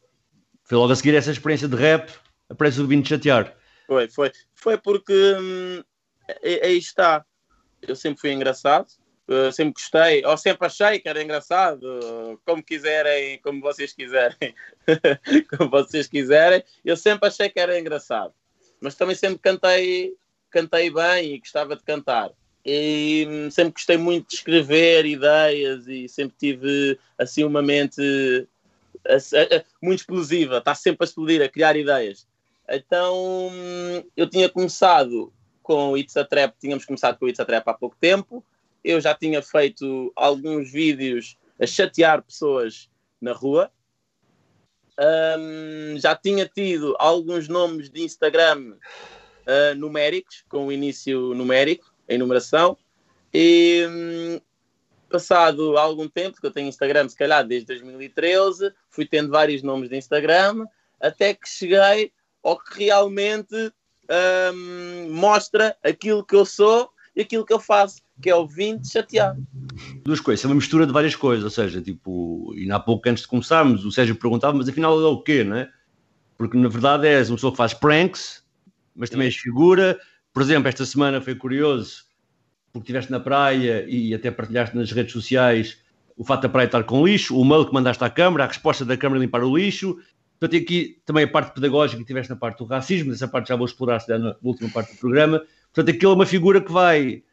foi 0.63 0.77
logo 0.77 0.93
a 0.93 0.95
seguir 0.95 1.15
essa 1.15 1.31
experiência 1.31 1.67
de 1.67 1.75
rap, 1.75 2.11
aparece 2.47 2.79
o 2.79 2.87
Vinho 2.87 3.05
Chatear. 3.05 3.55
Foi, 3.87 4.07
foi. 4.07 4.31
Foi 4.53 4.77
porque 4.77 5.13
hum, 5.39 5.83
aí 6.43 6.61
aí 6.63 6.77
está. 6.77 7.25
Eu 7.81 7.95
sempre 7.95 8.21
fui 8.21 8.31
engraçado, 8.31 8.87
eu 9.27 9.51
sempre 9.51 9.73
gostei, 9.73 10.23
ou 10.25 10.37
sempre 10.37 10.67
achei 10.67 10.99
que 10.99 11.09
era 11.09 11.21
engraçado, 11.21 12.39
como 12.45 12.63
quiserem, 12.63 13.39
como 13.39 13.61
vocês 13.61 13.91
quiserem, 13.91 14.53
como 15.57 15.69
vocês 15.69 16.07
quiserem, 16.07 16.63
eu 16.83 16.95
sempre 16.95 17.27
achei 17.27 17.49
que 17.49 17.59
era 17.59 17.79
engraçado. 17.79 18.33
mas 18.79 18.95
também 18.95 19.15
sempre 19.15 19.39
cantei, 19.39 20.13
cantei 20.51 20.91
bem 20.91 21.33
e 21.33 21.39
gostava 21.39 21.75
de 21.75 21.83
cantar. 21.83 22.31
E 22.63 23.27
hum, 23.29 23.51
sempre 23.51 23.73
gostei 23.73 23.97
muito 23.97 24.29
de 24.29 24.35
escrever 24.35 25.05
ideias 25.05 25.87
e 25.87 26.07
sempre 26.09 26.35
tive 26.37 26.99
assim 27.17 27.43
uma 27.43 27.61
mente 27.61 28.47
muito 29.81 29.99
explosiva, 29.99 30.57
está 30.57 30.73
sempre 30.73 31.03
a 31.03 31.05
explodir, 31.05 31.41
a 31.41 31.49
criar 31.49 31.75
ideias. 31.75 32.27
Então 32.69 33.49
hum, 33.51 34.03
eu 34.15 34.29
tinha 34.29 34.49
começado 34.49 35.31
com 35.61 35.91
o 35.91 35.97
It's 35.97 36.15
a 36.15 36.23
Trap, 36.23 36.55
tínhamos 36.59 36.85
começado 36.85 37.17
com 37.17 37.25
o 37.25 37.29
It's 37.29 37.39
a 37.39 37.45
Trap 37.45 37.67
há 37.67 37.73
pouco 37.73 37.95
tempo. 37.99 38.43
Eu 38.85 39.01
já 39.01 39.15
tinha 39.15 39.41
feito 39.41 40.13
alguns 40.15 40.71
vídeos 40.71 41.35
a 41.59 41.65
chatear 41.65 42.21
pessoas 42.21 42.87
na 43.19 43.33
rua. 43.33 43.71
Hum, 44.99 45.95
já 45.97 46.15
tinha 46.15 46.47
tido 46.47 46.95
alguns 46.99 47.47
nomes 47.47 47.89
de 47.89 48.03
Instagram 48.03 48.75
ah, 49.47 49.73
numéricos, 49.75 50.43
com 50.47 50.67
o 50.67 50.71
início 50.71 51.33
numérico, 51.33 51.91
em 52.07 52.19
numeração. 52.19 52.77
E 53.33 53.87
hum, 53.89 54.39
passado 55.09 55.79
algum 55.79 56.07
tempo, 56.07 56.39
que 56.39 56.45
eu 56.45 56.51
tenho 56.51 56.67
Instagram, 56.67 57.09
se 57.09 57.17
calhar 57.17 57.43
desde 57.43 57.65
2013, 57.67 58.71
fui 58.91 59.07
tendo 59.07 59.31
vários 59.31 59.63
nomes 59.63 59.89
de 59.89 59.97
Instagram, 59.97 60.67
até 60.99 61.33
que 61.33 61.49
cheguei 61.49 62.11
ao 62.43 62.59
que 62.59 62.85
realmente 62.85 63.73
hum, 64.53 65.09
mostra 65.09 65.75
aquilo 65.83 66.23
que 66.23 66.35
eu 66.35 66.45
sou 66.45 66.91
e 67.15 67.21
aquilo 67.21 67.45
que 67.45 67.53
eu 67.53 67.59
faço, 67.59 68.01
que 68.21 68.29
é 68.29 68.35
o 68.35 68.47
vim 68.47 68.77
de 68.77 68.89
chatear. 68.89 69.35
Duas 70.03 70.19
coisas, 70.19 70.43
é 70.43 70.47
uma 70.47 70.55
mistura 70.55 70.85
de 70.85 70.93
várias 70.93 71.15
coisas, 71.15 71.43
ou 71.43 71.49
seja, 71.49 71.81
tipo, 71.81 72.53
e 72.55 72.71
há 72.71 72.79
pouco 72.79 73.07
antes 73.09 73.23
de 73.23 73.27
começarmos, 73.27 73.85
o 73.85 73.91
Sérgio 73.91 74.15
perguntava, 74.15 74.57
mas 74.57 74.69
afinal 74.69 74.99
é 74.99 75.07
o 75.07 75.21
quê, 75.21 75.43
não 75.43 75.57
é? 75.57 75.69
Porque 76.37 76.57
na 76.57 76.69
verdade 76.69 77.07
és 77.07 77.29
uma 77.29 77.35
pessoa 77.35 77.51
que 77.51 77.57
faz 77.57 77.73
pranks, 77.73 78.43
mas 78.95 79.09
também 79.09 79.25
és 79.25 79.35
figura. 79.35 79.97
Por 80.33 80.41
exemplo, 80.41 80.67
esta 80.67 80.85
semana 80.85 81.21
foi 81.21 81.35
curioso, 81.35 82.05
porque 82.71 82.85
estiveste 82.85 83.11
na 83.11 83.19
praia 83.19 83.85
e 83.87 84.13
até 84.13 84.31
partilhaste 84.31 84.75
nas 84.75 84.91
redes 84.91 85.13
sociais 85.13 85.77
o 86.17 86.23
fato 86.23 86.43
da 86.43 86.49
praia 86.49 86.65
estar 86.65 86.83
com 86.83 87.05
lixo, 87.05 87.37
o 87.37 87.43
mail 87.43 87.65
que 87.65 87.73
mandaste 87.73 88.03
à 88.03 88.09
Câmara, 88.09 88.45
a 88.45 88.47
resposta 88.47 88.85
da 88.85 88.95
Câmara 88.95 89.19
limpar 89.19 89.43
o 89.43 89.57
lixo. 89.57 89.97
Portanto, 90.39 90.61
aqui 90.61 91.01
também 91.05 91.23
a 91.23 91.27
parte 91.27 91.53
pedagógica 91.53 91.99
que 91.99 92.07
tiveste 92.07 92.29
na 92.29 92.35
parte 92.35 92.59
do 92.59 92.65
racismo, 92.65 93.11
essa 93.11 93.27
parte 93.27 93.49
já 93.49 93.55
vou 93.55 93.65
explorar 93.65 93.99
se 93.99 94.07
der 94.07 94.19
na 94.19 94.35
última 94.41 94.69
parte 94.69 94.93
do 94.93 94.99
programa. 94.99 95.41
Portanto, 95.73 95.95
aquilo 95.95 96.11
é 96.13 96.15
uma 96.15 96.25
figura 96.25 96.61
que 96.61 96.71
vai 96.71 97.23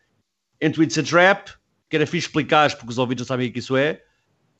o 0.79 0.83
It's 0.83 0.99
a 0.99 1.03
Trap, 1.03 1.49
que 1.89 1.97
era 1.97 2.07
fixe 2.07 2.27
explicares, 2.27 2.75
porque 2.75 2.91
os 2.91 2.97
não 2.97 3.27
sabem 3.27 3.49
o 3.49 3.53
que 3.53 3.59
isso 3.59 3.77
é, 3.77 4.03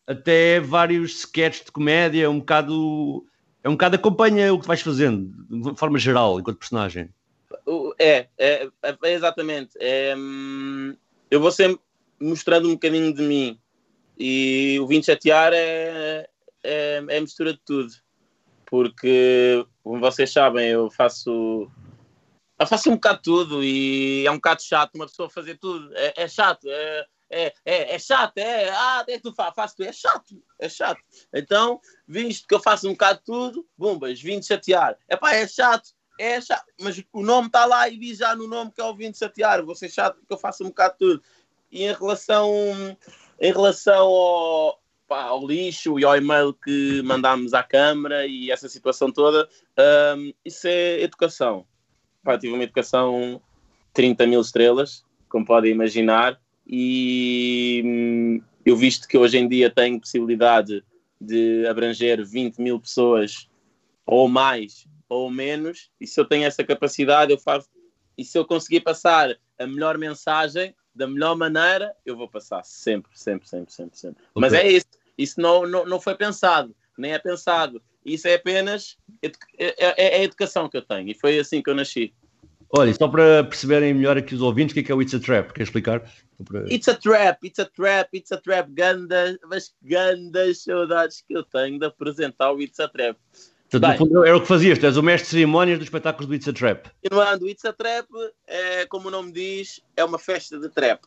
até 0.07 0.61
vários 0.61 1.21
sketches 1.21 1.65
de 1.65 1.73
comédia, 1.73 2.31
um 2.31 2.39
bocado. 2.39 3.25
É 3.65 3.69
um 3.69 3.73
bocado 3.73 3.97
acompanha 3.97 4.53
o 4.53 4.59
que 4.59 4.67
vais 4.67 4.83
fazendo, 4.83 5.33
de 5.49 5.79
forma 5.79 5.99
geral, 5.99 6.41
enquanto 6.41 6.59
personagem. 6.59 7.09
É, 7.99 8.27
é, 8.37 8.69
é 8.83 9.13
exatamente. 9.13 9.71
É, 9.79 10.15
hum, 10.17 10.97
eu 11.31 11.41
vou 11.41 11.53
sempre 11.53 11.81
mostrando 12.21 12.69
um 12.69 12.73
bocadinho 12.73 13.15
de 13.15 13.23
mim. 13.23 13.59
E 14.19 14.79
o 14.81 14.87
Vim 14.87 15.03
Chatear 15.03 15.53
é, 15.53 16.29
é, 16.63 17.05
é 17.09 17.19
a 17.19 17.21
mistura 17.21 17.53
de 17.53 17.61
tudo. 17.65 17.93
Porque, 18.67 19.65
como 19.83 20.01
vocês 20.01 20.33
sabem, 20.33 20.69
eu 20.69 20.91
faço. 20.91 21.71
Faço 22.67 22.91
um 22.91 22.95
bocado 22.95 23.21
tudo 23.23 23.65
e 23.65 24.27
é 24.27 24.31
um 24.31 24.37
bocado 24.37 24.63
chato 24.63 24.95
uma 24.95 25.07
pessoa 25.07 25.31
fazer 25.31 25.59
tudo. 25.59 25.91
É, 25.95 26.25
é 26.25 26.29
chato, 26.29 26.67
é, 26.69 27.07
é, 27.31 27.55
é, 27.65 27.95
é 27.95 27.99
chato, 27.99 28.37
é. 28.39 28.69
Ah, 28.71 29.05
é 29.09 29.19
tu 29.19 29.33
fazes, 29.33 29.55
faço 29.55 29.83
é 29.83 29.93
chato, 29.93 30.43
é 30.59 30.69
chato. 30.69 31.01
Então, 31.33 31.81
visto 32.07 32.47
que 32.47 32.55
eu 32.55 32.61
faço 32.61 32.87
um 32.89 32.93
bocado 32.93 33.21
tudo, 33.25 33.67
bombas, 33.77 34.21
vim 34.21 34.39
de 34.39 34.47
chatear. 34.47 34.97
É 35.09 35.17
pá, 35.17 35.35
é 35.35 35.49
chato, 35.49 35.91
é 36.21 36.41
chato, 36.41 36.67
mas 36.81 37.03
o 37.13 37.23
nome 37.23 37.47
está 37.47 37.65
lá 37.65 37.89
e 37.89 37.97
diz 37.99 38.19
já 38.19 38.37
no 38.37 38.47
nome 38.47 38.71
que 38.71 38.81
é 38.81 38.85
o 38.85 38.95
vim 38.95 39.11
de 39.11 39.19
chatear. 39.19 39.65
Vou 39.65 39.75
ser 39.75 39.89
chato 39.89 40.17
porque 40.17 40.35
eu 40.35 40.39
faço 40.39 40.63
um 40.63 40.69
bocado 40.69 40.97
tudo. 40.99 41.23
E 41.71 41.85
em 41.85 41.93
relação, 41.95 42.53
em 43.41 43.51
relação 43.51 44.07
ao, 44.07 44.79
pá, 45.09 45.23
ao 45.23 45.47
lixo 45.47 45.99
e 45.99 46.05
ao 46.05 46.15
e-mail 46.15 46.53
que 46.53 47.01
mandámos 47.03 47.55
à 47.55 47.63
Câmara 47.63 48.27
e 48.27 48.51
essa 48.51 48.69
situação 48.69 49.11
toda, 49.11 49.49
hum, 50.17 50.35
isso 50.45 50.69
é 50.69 51.01
educação. 51.01 51.67
Pá, 52.23 52.39
tive 52.39 52.55
uma 52.55 52.63
educação 52.63 53.41
30 53.93 54.27
mil 54.27 54.41
estrelas, 54.41 55.05
como 55.29 55.45
podem 55.45 55.73
imaginar, 55.73 56.41
e 56.67 57.83
hum, 57.85 58.43
eu 58.65 58.77
visto 58.77 59.09
que 59.09 59.19
hoje 59.19 59.39
em 59.39 59.49
dia 59.49 59.71
tenho 59.71 60.01
possibilidade 60.01 60.85
de 61.21 61.67
abranger 61.67 62.25
20 62.25 62.59
mil 62.59 62.79
pessoas 62.81 63.49
ou 64.07 64.29
mais 64.29 64.87
ou 65.09 65.31
menos, 65.31 65.91
e 66.01 66.07
se 66.07 66.19
eu 66.19 66.25
tenho 66.25 66.45
essa 66.45 66.65
capacidade, 66.65 67.33
eu 67.33 67.39
faço. 67.39 67.69
E 68.17 68.25
se 68.25 68.39
eu 68.39 68.45
conseguir 68.45 68.81
passar 68.81 69.37
a 69.59 69.67
melhor 69.67 69.99
mensagem 69.99 70.75
da 70.95 71.07
melhor 71.07 71.37
maneira, 71.37 71.95
eu 72.05 72.17
vou 72.17 72.29
passar 72.29 72.63
sempre, 72.65 73.11
sempre, 73.15 73.49
sempre, 73.49 73.73
sempre, 73.73 73.99
sempre. 73.99 74.23
Mas 74.35 74.53
é 74.53 74.67
isso. 74.67 74.87
Isso 75.17 75.41
não, 75.41 75.67
não, 75.67 75.85
não 75.85 76.01
foi 76.01 76.15
pensado, 76.15 76.75
nem 76.97 77.13
é 77.13 77.19
pensado. 77.19 77.83
Isso 78.05 78.27
é 78.29 78.35
apenas 78.35 78.97
edu- 79.23 79.39
é, 79.59 79.75
é- 79.87 80.17
é 80.17 80.21
a 80.21 80.25
educação 80.25 80.69
que 80.69 80.77
eu 80.77 80.83
tenho, 80.83 81.09
e 81.11 81.15
foi 81.15 81.39
assim 81.39 81.63
que 81.63 81.71
eu 81.71 81.75
nasci. 81.75 82.13
Olha, 82.75 82.91
e 82.91 82.95
só 82.95 83.07
para 83.07 83.45
perceberem 83.45 83.93
melhor 83.93 84.17
aqui 84.17 84.35
os 84.35 84.41
ouvintes, 84.41 84.73
o 84.73 84.75
que 84.75 84.81
é 84.81 84.83
que 84.83 84.93
é 84.93 84.95
o 84.95 85.03
It's 85.03 85.15
a 85.15 85.21
Trap? 85.21 85.53
Quer 85.53 85.63
explicar? 85.63 86.01
Para- 86.49 86.65
It's 86.73 86.89
a 86.89 86.95
trap, 86.95 87.47
it's 87.47 87.59
a 87.59 87.67
trap, 87.67 88.09
it's 88.17 88.33
a 88.33 88.37
trap, 88.39 88.71
ganda, 88.73 89.39
mas 89.47 89.75
gandas 89.83 90.63
saudades 90.63 91.23
que 91.27 91.37
eu 91.37 91.43
tenho 91.43 91.79
de 91.79 91.85
apresentar 91.87 92.51
o 92.51 92.61
It's 92.63 92.81
a 92.81 92.89
Trap. 92.89 93.19
Portanto, 93.71 93.81
Bem. 93.83 93.91
no 93.93 93.97
fundo, 93.99 94.25
era 94.25 94.37
o 94.37 94.41
que 94.41 94.47
fazias, 94.49 94.79
tu 94.79 94.87
és 94.87 94.97
o 94.97 95.03
mestre 95.03 95.27
de 95.27 95.31
cerimónias 95.33 95.79
dos 95.79 95.87
espetáculos 95.87 96.27
do 96.27 96.35
It's 96.35 96.49
a 96.49 96.53
Trap. 96.53 96.89
Continuando, 97.03 97.49
It's 97.49 97.65
a 97.67 97.73
Trap, 97.73 98.09
é, 98.47 98.87
como 98.87 99.09
o 99.09 99.11
nome 99.11 99.33
diz, 99.33 99.81
é 99.97 100.03
uma 100.05 100.19
festa 100.19 100.59
de 100.59 100.69
trap. 100.71 101.03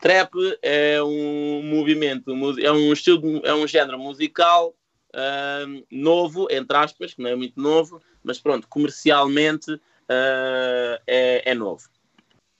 Trap 0.00 0.32
é 0.62 1.02
um 1.02 1.62
movimento, 1.62 2.30
é 2.60 2.72
um 2.72 2.92
estilo, 2.92 3.40
é 3.44 3.54
um 3.54 3.66
género 3.68 3.98
musical 3.98 4.74
ahm, 5.14 5.82
novo, 5.90 6.48
entre 6.50 6.76
aspas, 6.76 7.14
que 7.14 7.22
não 7.22 7.30
é 7.30 7.36
muito 7.36 7.60
novo, 7.60 8.02
mas 8.22 8.38
pronto, 8.38 8.68
comercialmente 8.68 9.80
ah, 10.08 11.00
é, 11.06 11.50
é 11.50 11.54
novo. 11.54 11.88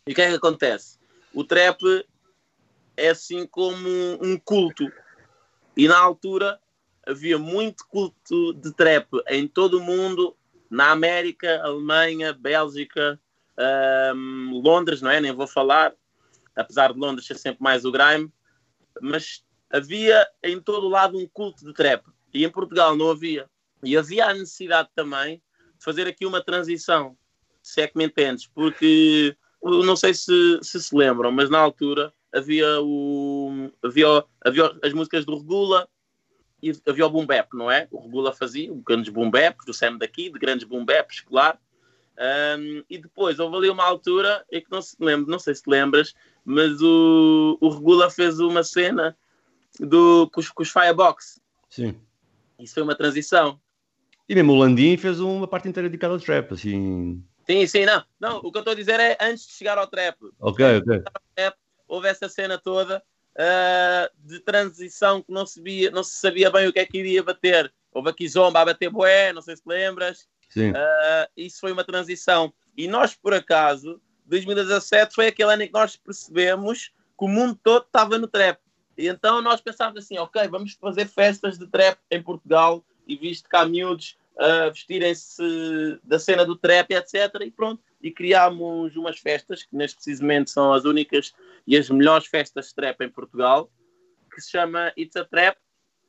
E 0.07 0.13
o 0.13 0.15
que 0.15 0.23
é 0.23 0.29
que 0.29 0.37
acontece? 0.37 0.99
O 1.33 1.45
trap 1.45 1.81
é 2.97 3.09
assim 3.09 3.47
como 3.47 3.89
um 4.21 4.39
culto. 4.39 4.91
E 5.77 5.89
na 5.89 5.99
altura 5.99 6.61
havia 7.07 7.39
muito 7.39 7.87
culto 7.89 8.53
de 8.55 8.73
trap 8.73 9.09
em 9.29 9.49
todo 9.49 9.79
o 9.79 9.83
mundo, 9.83 10.37
na 10.71 10.91
América, 10.91 11.61
Alemanha, 11.63 12.33
Bélgica, 12.33 13.21
ahm, 13.57 14.61
Londres, 14.63 15.03
não 15.03 15.11
é? 15.11 15.21
Nem 15.21 15.33
vou 15.33 15.47
falar, 15.47 15.95
apesar 16.57 16.93
de 16.93 16.99
Londres 16.99 17.27
ser 17.27 17.39
sempre 17.39 17.63
mais 17.63 17.85
o 17.85 17.93
grime, 17.93 18.33
mas 19.01 19.45
havia 19.71 20.27
em 20.43 20.61
todo 20.61 20.89
lado 20.89 21.19
um 21.19 21.27
culto 21.27 21.65
de 21.65 21.73
trap 21.73 22.05
e 22.33 22.45
em 22.45 22.51
Portugal 22.51 22.97
não 22.97 23.11
havia. 23.11 23.49
E 23.83 23.97
havia 23.97 24.27
a 24.27 24.35
necessidade 24.35 24.89
também 24.95 25.37
de 25.79 25.85
fazer 25.85 26.07
aqui 26.07 26.25
uma 26.25 26.43
transição, 26.43 27.17
se 27.63 27.81
é 27.81 27.87
que 27.87 27.99
me 27.99 28.05
entendes, 28.05 28.47
porque 28.47 29.37
não 29.63 29.97
sei 29.97 30.15
se, 30.15 30.59
se 30.63 30.83
se 30.83 30.95
lembram, 30.95 31.31
mas 31.31 31.51
na 31.51 31.59
altura 31.59 32.13
havia, 32.33 32.81
o, 32.81 33.71
havia, 33.83 34.25
havia 34.45 34.79
as 34.83 34.93
músicas 34.93 35.25
do 35.25 35.37
Regula, 35.37 35.89
e 36.63 36.73
havia 36.89 37.07
o 37.07 37.11
boom 37.11 37.27
bap, 37.27 37.49
não 37.55 37.71
é? 37.71 37.89
O 37.91 38.01
Regula 38.01 38.33
fazia 38.33 38.73
grandes 38.87 39.13
boom 39.13 39.31
baps, 39.31 39.67
do 39.67 39.75
Sam 39.75 39.99
daqui, 39.99 40.31
de 40.31 40.39
grandes 40.39 40.67
boom 40.67 40.85
baps, 40.85 41.21
claro. 41.21 41.59
Um, 42.17 42.85
e 42.89 42.99
depois 42.99 43.41
houve 43.41 43.57
ali 43.57 43.71
uma 43.71 43.85
altura, 43.85 44.45
é 44.51 44.61
que 44.61 44.71
não 44.71 44.81
se 44.81 44.97
lembra, 45.01 45.31
não 45.31 45.39
sei 45.41 45.55
se 45.55 45.63
te 45.63 45.71
lembras, 45.71 46.15
mas 46.45 46.81
o, 46.81 47.59
o 47.61 47.69
Regula 47.69 48.09
fez 48.11 48.39
uma 48.39 48.63
cena 48.63 49.17
do, 49.81 50.31
com, 50.33 50.41
os, 50.41 50.51
com 50.51 50.63
os 50.63 50.71
Firebox. 50.71 51.41
Sim. 51.69 52.01
Isso 52.59 52.75
foi 52.75 52.83
uma 52.83 52.95
transição. 52.95 53.61
E 54.29 54.35
mesmo 54.35 54.53
o 54.53 54.57
Landim 54.57 54.97
fez 54.97 55.21
uma 55.21 55.49
parte 55.49 55.69
inteira 55.69 55.89
dedicada 55.89 56.15
ao 56.15 56.21
trap, 56.21 56.53
assim. 56.53 57.23
Sim, 57.47 57.67
sim, 57.67 57.85
não. 57.85 58.05
Não, 58.21 58.37
o 58.39 58.53
que 58.53 58.59
eu 58.59 58.61
estou 58.61 58.73
a 58.73 58.77
dizer 58.77 59.01
é 59.01 59.17
antes 59.21 59.47
de 59.47 59.53
chegar 59.53 59.79
ao 59.79 59.87
trap. 59.87 60.17
Ok, 60.41 60.65
ok. 60.79 61.03
houve 61.89 62.09
essa 62.09 62.29
cena 62.29 62.57
toda 62.59 63.03
ah, 63.37 64.11
de 64.19 64.41
transição 64.41 65.23
que 65.23 65.33
não 65.33 65.45
se, 65.47 65.61
via, 65.61 65.91
não 65.91 66.03
se 66.03 66.15
sabia 66.15 66.51
bem 66.51 66.69
o 66.69 66.73
que 66.73 66.79
é 66.79 66.87
que 66.87 66.99
iria 66.99 67.23
bater. 67.23 67.73
Houve 67.93 68.11
aqui 68.11 68.29
Zomba 68.29 68.61
a 68.61 68.65
bater 68.65 68.91
Boé, 68.91 69.33
não 69.33 69.43
sei 69.43 69.57
se 69.57 69.63
te 69.63 69.69
lembras. 69.69 70.27
Sim. 70.49 70.73
Ah, 70.75 71.29
isso 71.37 71.61
foi 71.61 71.73
uma 71.73 71.85
transição. 71.85 72.53
E 72.77 72.89
nós, 72.89 73.15
por 73.15 73.35
acaso, 73.35 74.01
2017 74.27 75.15
foi 75.15 75.27
aquele 75.27 75.53
ano 75.53 75.63
em 75.63 75.67
que 75.67 75.73
nós 75.73 75.97
percebemos 75.97 76.89
que 77.19 77.25
o 77.25 77.29
mundo 77.29 77.59
todo 77.63 77.85
estava 77.85 78.19
no 78.19 78.29
trap. 78.29 78.59
E 78.97 79.09
então 79.09 79.41
nós 79.41 79.61
pensávamos 79.61 80.05
assim, 80.05 80.19
ok, 80.19 80.47
vamos 80.49 80.75
fazer 80.75 81.07
festas 81.07 81.59
de 81.59 81.67
trap 81.67 81.99
em 82.11 82.23
Portugal 82.23 82.85
e 83.07 83.17
visto 83.17 83.49
cá 83.49 83.65
miúdos 83.65 84.17
a 84.39 84.71
vestirem-se 84.71 85.99
da 86.03 86.19
cena 86.19 86.45
do 86.45 86.57
trap, 86.57 86.93
etc. 86.93 87.41
E 87.43 87.51
pronto. 87.51 87.83
E 88.03 88.11
criámos 88.11 88.97
umas 88.97 89.19
festas, 89.19 89.63
que 89.63 89.77
neste 89.77 89.97
precisamente 89.97 90.51
são 90.51 90.73
as 90.73 90.85
únicas 90.85 91.33
e 91.67 91.77
as 91.77 91.89
melhores 91.89 92.27
festas 92.27 92.69
de 92.69 92.75
trap 92.75 93.01
em 93.03 93.09
Portugal, 93.09 93.71
que 94.35 94.41
se 94.41 94.51
chama 94.51 94.93
It's 94.97 95.17
a 95.17 95.25
Trap. 95.25 95.57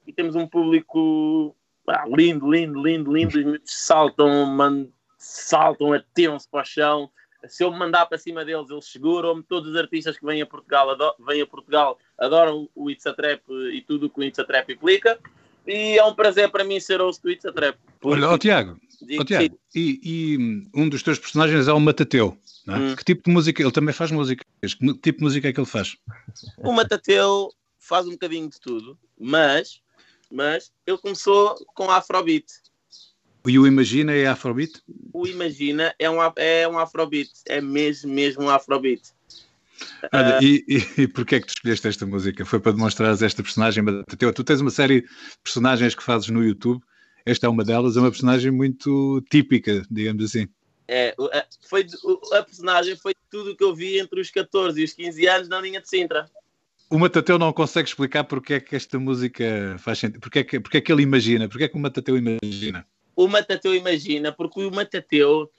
E 0.07 0.11
temos 0.11 0.35
um 0.35 0.47
público 0.47 1.55
pá, 1.85 2.05
lindo, 2.07 2.49
lindo, 2.49 2.81
lindo, 2.81 3.13
lindo. 3.13 3.37
Os 3.37 3.45
miúdos 3.45 3.71
saltam, 3.71 4.45
man, 4.45 4.87
saltam, 5.17 5.93
atiram-se 5.93 6.49
para 6.49 6.61
o 6.61 6.65
chão. 6.65 7.11
Se 7.47 7.63
eu 7.63 7.71
me 7.71 7.77
mandar 7.77 8.05
para 8.05 8.17
cima 8.17 8.45
deles, 8.45 8.69
eles 8.69 8.85
seguram-me. 8.85 9.43
Todos 9.43 9.71
os 9.71 9.75
artistas 9.75 10.17
que 10.17 10.25
vêm 10.25 10.41
a 10.41 10.45
Portugal, 10.45 10.95
vêm 11.19 11.41
a 11.41 11.47
Portugal 11.47 11.99
adoram 12.17 12.69
o 12.73 12.89
It's 12.89 13.05
a 13.05 13.13
Trap 13.13 13.41
e 13.73 13.81
tudo 13.81 14.05
o 14.05 14.09
que 14.09 14.19
o 14.19 14.23
It's 14.23 14.39
a 14.39 14.43
Trap 14.43 14.71
implica. 14.71 15.19
E 15.65 15.97
é 15.97 16.03
um 16.03 16.13
prazer 16.13 16.49
para 16.49 16.63
mim 16.63 16.79
ser 16.79 16.99
host 16.99 17.21
do 17.21 17.31
It's 17.31 17.45
a 17.45 17.51
Trap. 17.51 17.77
Olha, 18.03 18.29
ó 18.29 18.37
Tiago, 18.37 18.77
que 19.07 19.25
Tiago 19.25 19.57
e, 19.73 19.99
e, 20.03 20.37
um 20.75 20.89
dos 20.89 21.03
teus 21.03 21.17
personagens 21.19 21.67
é 21.67 21.73
o 21.73 21.79
Matateu. 21.79 22.37
é? 22.67 22.71
Hum. 22.71 22.95
Que 22.95 23.03
tipo 23.03 23.23
de 23.25 23.31
música? 23.31 23.61
Ele 23.61 23.71
também 23.71 23.93
faz 23.93 24.11
música. 24.11 24.43
Que 24.61 24.93
tipo 24.95 25.19
de 25.19 25.23
música 25.23 25.47
é 25.47 25.53
que 25.53 25.59
ele 25.59 25.67
faz? 25.67 25.95
O 26.57 26.71
Matateu 26.71 27.49
faz 27.79 28.07
um 28.07 28.11
bocadinho 28.11 28.49
de 28.49 28.59
tudo, 28.59 28.97
mas, 29.19 29.81
mas 30.31 30.71
ele 30.85 30.97
começou 30.97 31.55
com 31.75 31.89
Afrobeat. 31.89 32.45
E 33.45 33.59
o 33.59 33.67
Imagina 33.67 34.13
é 34.13 34.25
Afrobeat? 34.25 34.81
O 35.11 35.27
Imagina 35.27 35.93
é 35.99 36.09
um, 36.09 36.17
é 36.37 36.67
um 36.67 36.79
Afrobeat, 36.79 37.29
é 37.47 37.59
mesmo, 37.59 38.11
mesmo 38.11 38.43
um 38.43 38.49
Afrobeat. 38.49 39.01
Olha, 40.13 40.39
e, 40.41 40.63
e, 40.67 41.01
e 41.01 41.07
porquê 41.07 41.35
é 41.35 41.39
que 41.41 41.47
tu 41.47 41.53
escolheste 41.57 41.87
esta 41.87 42.05
música? 42.05 42.45
Foi 42.45 42.59
para 42.59 42.71
demonstrares 42.71 43.21
esta 43.21 43.43
personagem 43.43 43.83
Matateu? 43.83 44.31
Tu 44.33 44.43
tens 44.43 44.61
uma 44.61 44.69
série 44.71 45.01
de 45.01 45.07
personagens 45.43 45.93
que 45.93 46.03
fazes 46.03 46.29
no 46.29 46.43
YouTube. 46.43 46.81
Esta 47.25 47.47
é 47.47 47.49
uma 47.49 47.63
delas, 47.63 47.97
é 47.97 47.99
uma 47.99 48.11
personagem 48.11 48.51
muito 48.51 49.21
típica, 49.29 49.83
digamos 49.89 50.23
assim. 50.23 50.47
É, 50.87 51.15
foi, 51.61 51.85
a 52.33 52.43
personagem 52.43 52.95
foi 52.95 53.13
tudo 53.29 53.51
o 53.51 53.57
que 53.57 53.63
eu 53.63 53.73
vi 53.73 53.99
entre 53.99 54.19
os 54.19 54.29
14 54.29 54.79
e 54.79 54.83
os 54.83 54.93
15 54.93 55.27
anos 55.27 55.49
na 55.49 55.59
linha 55.59 55.81
de 55.81 55.89
Sintra. 55.89 56.29
O 56.89 56.99
Matateu 56.99 57.39
não 57.39 57.51
consegue 57.51 57.87
explicar 57.87 58.23
porque 58.25 58.55
é 58.55 58.59
que 58.59 58.75
esta 58.75 58.99
música 58.99 59.75
faz 59.79 59.99
sentido. 59.99 60.19
Porque 60.19 60.39
é 60.39 60.43
que, 60.43 60.59
porque 60.59 60.77
é 60.77 60.81
que 60.81 60.91
ele 60.91 61.01
imagina? 61.01 61.47
Porque 61.47 61.63
é 61.63 61.67
que 61.67 61.75
o 61.75 61.79
Matateu 61.79 62.17
imagina? 62.17 62.85
O 63.15 63.27
Matateu 63.27 63.75
imagina, 63.75 64.31
porque 64.31 64.63
o 64.63 64.71
Matateu 64.71 65.51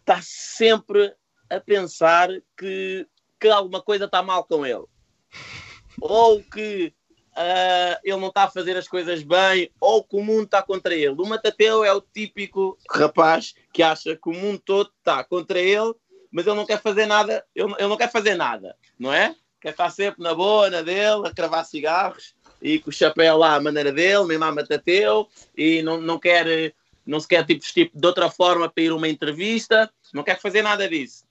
está 0.00 0.20
sempre 0.22 1.14
a 1.50 1.60
pensar 1.60 2.28
que, 2.56 3.06
que 3.38 3.48
alguma 3.48 3.82
coisa 3.82 4.06
está 4.06 4.22
mal 4.22 4.44
com 4.44 4.64
ele. 4.64 4.84
Ou 6.00 6.42
que 6.42 6.92
ah, 7.36 8.00
ele 8.02 8.16
não 8.16 8.28
está 8.28 8.44
a 8.44 8.50
fazer 8.50 8.76
as 8.76 8.88
coisas 8.88 9.22
bem, 9.22 9.70
ou 9.80 10.04
que 10.04 10.16
o 10.16 10.22
mundo 10.22 10.44
está 10.44 10.62
contra 10.62 10.94
ele. 10.94 11.16
O 11.20 11.26
Matateu 11.26 11.84
é 11.84 11.92
o 11.92 12.00
típico 12.00 12.78
rapaz 12.90 13.54
que 13.72 13.82
acha 13.82 14.16
que 14.16 14.28
o 14.28 14.32
mundo 14.32 14.60
todo 14.64 14.90
está 14.98 15.24
contra 15.24 15.58
ele, 15.58 15.94
mas 16.30 16.46
ele 16.46 16.56
não 16.56 16.66
quer 16.66 16.80
fazer 16.80 17.06
nada, 17.06 17.44
ele, 17.54 17.72
ele 17.78 17.88
não 17.88 17.96
quer 17.96 18.10
fazer 18.10 18.34
nada, 18.34 18.76
não 18.98 19.12
é? 19.12 19.34
Quer 19.60 19.70
estar 19.70 19.90
sempre 19.90 20.22
na 20.22 20.34
boa, 20.34 20.68
na 20.68 20.82
dele, 20.82 21.26
a 21.26 21.32
cravar 21.32 21.64
cigarros 21.64 22.34
e 22.64 22.78
com 22.78 22.88
o 22.88 22.92
chapéu 22.92 23.36
lá 23.36 23.56
à 23.56 23.60
maneira 23.60 23.92
dele, 23.92 24.24
mesmo 24.24 24.44
a 24.44 24.50
Matateu, 24.50 25.28
e 25.54 25.82
não, 25.82 26.00
não 26.00 26.18
quer, 26.18 26.74
não 27.04 27.20
se 27.20 27.28
quer 27.28 27.44
tipo, 27.44 27.60
vestir 27.60 27.90
de 27.94 28.06
outra 28.06 28.30
forma 28.30 28.70
para 28.70 28.82
ir 28.82 28.90
a 28.90 28.94
uma 28.96 29.06
entrevista, 29.06 29.92
não 30.14 30.22
quer 30.24 30.40
fazer 30.40 30.62
nada 30.62 30.88
disso. 30.88 31.26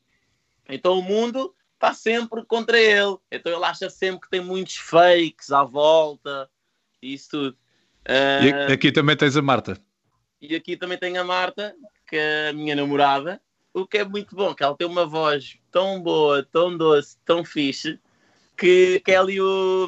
Então 0.70 1.00
o 1.00 1.02
mundo 1.02 1.56
está 1.74 1.92
sempre 1.92 2.46
contra 2.46 2.80
ele. 2.80 3.18
Então 3.32 3.52
ele 3.52 3.66
acha 3.66 3.90
sempre 3.90 4.22
que 4.22 4.30
tem 4.30 4.42
muitos 4.42 4.76
fakes 4.76 5.52
à 5.52 5.64
volta, 5.64 6.48
e 7.02 7.16
isso 7.16 7.30
tudo. 7.32 7.58
E 8.08 8.54
Ah, 8.54 8.72
aqui 8.72 8.92
também 8.92 9.18
tens 9.18 9.36
a 9.36 9.42
Marta. 9.42 9.82
e 10.40 10.56
aqui 10.56 10.78
também 10.78 11.00
tem 11.00 11.18
a 11.18 11.24
Marta, 11.24 11.76
que 12.08 12.16
é 12.16 12.50
a 12.50 12.54
minha 12.54 12.76
namorada, 12.76 13.42
o 13.74 13.88
que 13.88 13.98
é 13.98 14.06
muito 14.06 14.36
bom, 14.36 14.54
que 14.54 14.64
ela 14.64 14.78
tem 14.78 14.86
uma 14.86 15.08
voz 15.08 15.58
tão 15.72 16.00
boa, 16.00 16.44
tão 16.44 16.78
doce, 16.78 17.18
tão 17.26 17.44
fixe, 17.44 18.00
que, 18.56 19.00
que 19.00 19.12
é 19.12 19.20
o. 19.20 19.88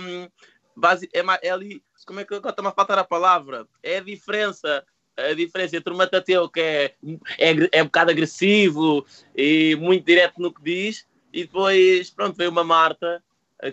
basi- 0.75 1.09
É, 1.13 1.21
é 1.47 1.49
ali. 1.49 1.81
Como 2.05 2.19
é 2.19 2.25
que 2.25 2.33
eu 2.33 2.37
estou 2.37 2.67
a 2.67 2.71
faltar 2.71 2.97
a 2.99 3.03
palavra? 3.03 3.65
É 3.81 3.97
a 3.97 4.01
diferença. 4.01 4.83
A 5.17 5.33
diferença 5.33 5.77
entre 5.77 5.93
o 5.93 5.95
Matateu, 5.97 6.49
que 6.49 6.59
é, 6.59 6.93
é, 7.37 7.55
é 7.71 7.81
um 7.81 7.85
bocado 7.85 8.11
agressivo 8.11 9.05
e 9.33 9.73
muito 9.79 10.05
direto 10.05 10.41
no 10.41 10.53
que 10.53 10.61
diz, 10.61 11.07
e 11.31 11.43
depois, 11.45 12.09
pronto, 12.09 12.35
veio 12.35 12.51
uma 12.51 12.65
Marta 12.65 13.23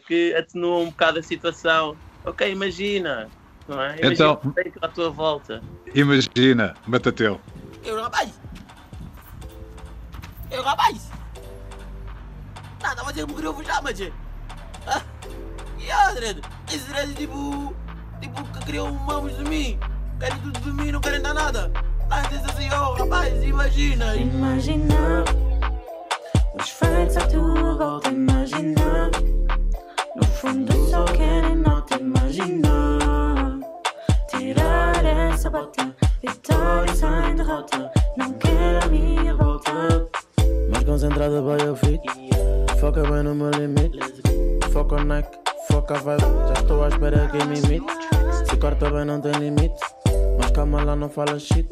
que 0.07 0.33
atenua 0.37 0.79
um 0.79 0.91
bocado 0.91 1.19
a 1.19 1.23
situação. 1.23 1.97
Ok, 2.25 2.49
imagina, 2.49 3.29
não 3.67 3.83
é? 3.83 3.97
Imagina 3.99 4.13
Então- 4.13 4.37
que 4.37 4.51
tem 4.63 4.73
à 4.81 4.87
tua 4.89 5.11
volta. 5.11 5.61
Imagina, 5.93 6.75
Matateu. 6.87 7.41
Eu, 7.85 8.01
rapaz! 8.01 8.41
Eu, 10.49 10.63
rapaz! 10.63 11.11
Nada, 12.81 13.03
mas 13.05 13.17
eu 13.17 13.27
me 13.27 13.35
queria 13.35 13.53
já, 13.65 13.83
mas... 13.83 14.01
Ah, 14.87 15.03
e 15.83 15.91
a 15.91 16.11
Dredd? 16.13 16.41
Esse 16.69 16.89
Dredd, 16.89 17.15
tipo... 17.15 17.75
Tipo, 18.21 18.45
que 18.45 18.65
criou 18.67 18.93
mamos 18.93 19.37
de 19.37 19.45
mim. 19.45 19.79
Querem 20.21 20.39
tudo 20.39 20.61
de 20.61 20.73
mim, 20.73 20.93
não 20.93 21.01
querem 21.01 21.21
dar 21.21 21.35
nada. 21.35 21.73
Mas 22.09 22.29
diz 22.29 22.45
assim, 22.45 22.69
oh, 22.73 22.93
rapaz, 22.95 23.43
imagina. 23.43 24.15
Imagina 24.15 25.25
os 26.55 26.69
feitos 26.69 27.17
à 27.17 27.27
tua 27.27 27.75
volta. 27.75 28.11
Imagina 28.11 29.11
no 30.15 30.25
fundo 30.27 30.73
só 30.91 31.05
querem 31.05 31.57
não 31.57 31.81
te 31.83 31.95
imaginar. 31.95 33.59
Tirar 34.29 35.05
essa 35.05 35.51
bota, 35.51 35.95
vitória 36.21 36.95
sem 36.95 37.35
derrota. 37.35 37.91
Não 38.17 38.33
quero 38.35 38.85
a 38.85 38.89
minha 38.89 39.35
volta. 39.35 39.73
Mais 40.71 40.85
concentrada 40.85 41.43
vai 41.43 41.67
ao 41.67 41.75
fit. 41.75 42.03
Foca 42.79 43.03
bem 43.03 43.23
no 43.23 43.35
meu 43.35 43.51
limite. 43.51 43.99
Foca 44.73 44.97
o 44.97 45.05
neck, 45.05 45.29
Já 45.73 46.61
estou 46.61 46.85
à 46.85 46.89
espera 46.89 47.29
que 47.29 47.45
me 47.47 47.59
imite. 47.59 47.87
Se 48.49 48.57
corta 48.59 48.91
bem, 48.91 49.07
não 49.07 49.21
tem 49.21 49.33
limite. 49.33 49.81
Mas 50.39 50.51
calma 50.51 50.85
lá, 50.85 50.95
não 50.95 51.09
fala 51.09 51.39
shit. 51.39 51.67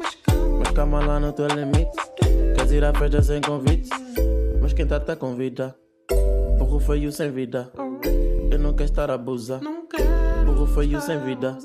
Mas 0.57 0.71
calma 0.73 1.05
lá 1.05 1.19
no 1.19 1.31
teu 1.31 1.47
limite. 1.47 1.91
Queres 2.55 2.71
ir 2.71 2.83
à 2.83 2.93
festa 2.93 3.21
sem 3.21 3.41
convite? 3.41 3.89
Mas 4.59 4.73
quem 4.73 4.87
tá 4.87 4.99
te 4.99 5.15
convida? 5.15 5.75
Burro 6.57 6.79
feio 6.79 7.11
sem 7.11 7.31
vida. 7.31 7.71
Eu 8.51 8.57
não 8.57 8.73
quero 8.73 8.89
estar 8.89 9.11
a 9.11 9.13
abusar. 9.13 9.61
Burro 10.45 10.65
feio 10.65 10.99
sem 10.99 11.19
vida. 11.19 11.57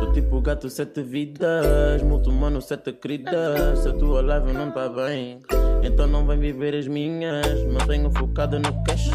Tô 0.00 0.12
tipo 0.12 0.40
gato, 0.40 0.68
sete 0.68 1.02
vidas. 1.02 2.02
Muçulmano, 2.02 2.60
sete 2.60 2.92
queridas. 2.92 3.78
Se 3.78 3.88
a 3.88 3.92
tua 3.94 4.20
live 4.20 4.52
não 4.52 4.70
tá 4.70 4.88
bem, 4.88 5.40
então 5.82 6.06
não 6.06 6.26
vem 6.26 6.38
viver 6.38 6.74
as 6.74 6.86
minhas. 6.86 7.64
Mantenho 7.64 8.10
focado 8.10 8.58
no 8.58 8.84
cash. 8.84 9.10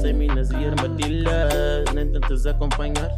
Sem 0.00 0.14
minas 0.14 0.50
e 0.50 0.56
armadilhas. 0.56 1.84
Nem 1.94 2.10
tentes 2.10 2.46
acompanhar. 2.46 3.10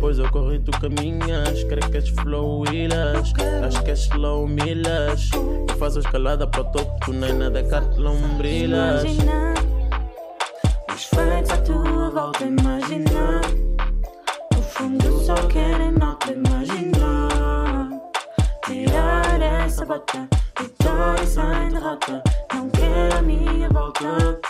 Pois 0.00 0.18
eu 0.18 0.26
e 0.54 0.58
tu 0.58 0.70
caminhas. 0.80 1.64
És 1.94 2.08
flow 2.10 2.64
ilhas. 2.72 3.32
Acho 3.64 3.82
que 3.82 3.92
slow 3.92 4.46
milhas. 4.46 5.30
Eu 5.34 5.76
faço 5.76 5.98
escalada 5.98 6.46
para 6.46 6.60
o 6.60 6.64
topo. 6.64 6.98
Tu 7.04 7.12
nem 7.12 7.34
na 7.34 7.50
Decathlon 7.50 8.16
brilhas. 8.38 9.02
Imagina 9.02 9.54
os 10.94 11.04
feitos 11.04 11.50
à 11.50 11.56
tua 11.58 12.10
volta. 12.10 12.44
Imagina 12.44 13.40
no 14.54 14.62
fundo 14.62 15.18
só 15.20 15.34
querem 15.48 15.92
não 15.92 16.16
te 16.16 16.32
imaginar. 16.32 17.88
Tirar 18.64 19.42
essa 19.42 19.84
bota, 19.84 20.28
vitória 20.58 21.26
sem 21.26 21.68
derrota. 21.70 22.22
Não 22.54 22.68
quero 22.70 23.18
a 23.18 23.22
minha 23.22 23.68
volta. 23.70 24.40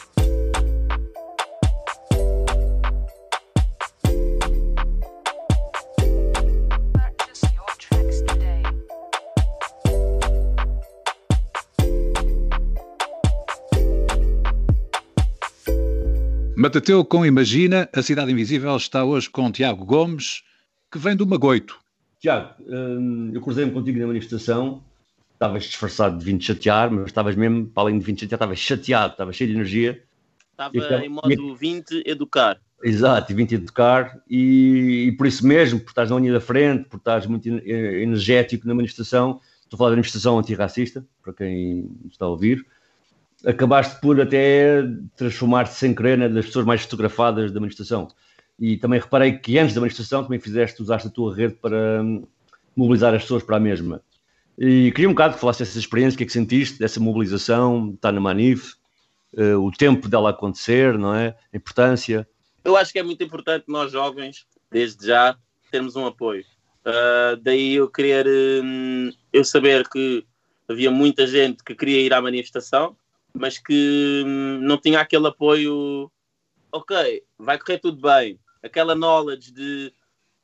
Matateu 16.59 17.05
com 17.05 17.25
Imagina, 17.25 17.89
a 17.95 18.03
Cidade 18.03 18.33
Invisível 18.33 18.77
está 18.77 19.05
hoje 19.05 19.31
com 19.31 19.49
Tiago 19.53 19.85
Gomes, 19.85 20.43
que 20.91 20.99
vem 20.99 21.15
do 21.15 21.25
Magoito. 21.25 21.79
Tiago, 22.19 22.53
hum, 22.67 23.31
eu 23.33 23.41
cruzei-me 23.41 23.71
contigo 23.71 23.97
na 24.01 24.09
manifestação, 24.09 24.83
estavas 25.35 25.63
disfarçado 25.67 26.19
de 26.19 26.25
vir-te 26.25 26.47
chatear, 26.47 26.91
mas 26.91 27.07
estavas 27.07 27.37
mesmo, 27.37 27.69
para 27.69 27.85
além 27.85 28.01
de 28.01 28.05
vir-te 28.05 28.23
chatear, 28.23 28.39
estavas 28.39 28.59
chateado, 28.59 29.13
estavas 29.13 29.37
cheio 29.37 29.51
de 29.51 29.55
energia. 29.55 30.03
Estava 30.51 30.77
Então, 30.77 31.01
em 31.01 31.09
modo 31.09 31.55
20, 31.55 32.03
educar. 32.05 32.61
Exato, 32.83 33.31
e 33.31 33.37
vim-te 33.37 33.55
educar, 33.55 34.21
e, 34.29 35.11
e 35.11 35.13
por 35.13 35.29
isso 35.29 35.47
mesmo, 35.47 35.79
por 35.79 35.91
estás 35.91 36.11
na 36.11 36.17
linha 36.19 36.33
da 36.33 36.41
frente, 36.41 36.89
por 36.89 36.97
estás 36.97 37.25
muito 37.25 37.49
eh, 37.49 38.03
energético 38.03 38.67
na 38.67 38.75
manifestação, 38.75 39.41
estou 39.63 39.77
a 39.77 39.79
falar 39.79 39.91
da 39.91 39.97
manifestação 39.97 40.37
antirracista, 40.37 41.07
para 41.23 41.33
quem 41.35 41.89
está 42.11 42.25
a 42.25 42.29
ouvir, 42.29 42.67
acabaste 43.45 44.01
por 44.01 44.21
até 44.21 44.83
transformar-te 45.17 45.75
sem 45.75 45.95
querer 45.95 46.19
na 46.19 46.29
das 46.29 46.47
pessoas 46.47 46.67
mais 46.67 46.83
fotografadas 46.83 47.53
da 47.53 47.61
manifestação. 47.61 48.09
E 48.59 48.77
também 48.77 49.01
reparei 49.01 49.39
que 49.39 49.59
antes 49.59 49.75
da 49.75 49.81
manifestação 49.81 50.25
também 50.25 50.41
fizeste, 50.41 50.83
usaste 50.83 51.09
a 51.09 51.11
tua 51.11 51.35
rede 51.35 51.55
para 51.55 52.03
hum, 52.03 52.27
mobilizar 52.75 53.15
as 53.15 53.23
pessoas 53.23 53.43
para 53.43 53.57
a 53.57 53.61
mesma. 53.61 54.03
E 54.59 54.91
queria 54.91 55.09
um 55.09 55.13
bocado 55.13 55.35
que 55.35 55.41
falasse 55.41 55.61
dessa 55.61 55.79
experiência, 55.79 56.17
o 56.17 56.19
que 56.19 56.25
é 56.25 56.27
que 56.27 56.33
sentiste, 56.33 56.81
dessa 56.81 56.99
mobilização, 56.99 57.93
estar 57.95 58.11
na 58.11 58.21
Manif, 58.21 58.75
eh, 59.37 59.55
o 59.55 59.71
tempo 59.71 60.09
dela 60.09 60.31
acontecer, 60.31 60.99
não 60.99 61.15
é? 61.15 61.37
A 61.53 61.57
importância. 61.57 62.29
Eu 62.65 62.77
acho 62.77 62.93
que 62.93 62.99
é 62.99 63.03
muito 63.05 63.23
importante 63.23 63.67
nós 63.69 63.93
jovens, 63.93 64.47
desde 64.69 65.07
já, 65.07 65.37
termos 65.71 65.95
um 65.95 66.07
apoio. 66.07 66.45
Ah, 66.85 67.39
daí 67.41 67.75
eu 67.75 67.89
querer, 67.89 68.27
hum, 68.65 69.13
eu 69.33 69.45
saber 69.45 69.87
que 69.89 70.25
havia 70.67 70.91
muita 70.91 71.27
gente 71.27 71.63
que 71.63 71.75
queria 71.75 72.01
ir 72.01 72.13
à 72.15 72.21
manifestação, 72.21 72.97
mas 73.35 73.59
que 73.59 74.23
hum, 74.27 74.61
não 74.63 74.79
tinha 74.79 75.01
aquele 75.01 75.27
apoio. 75.27 76.11
Ok, 76.73 77.23
vai 77.39 77.59
correr 77.59 77.79
tudo 77.79 78.01
bem. 78.01 78.39
Aquela 78.63 78.95
knowledge 78.95 79.53
de, 79.53 79.93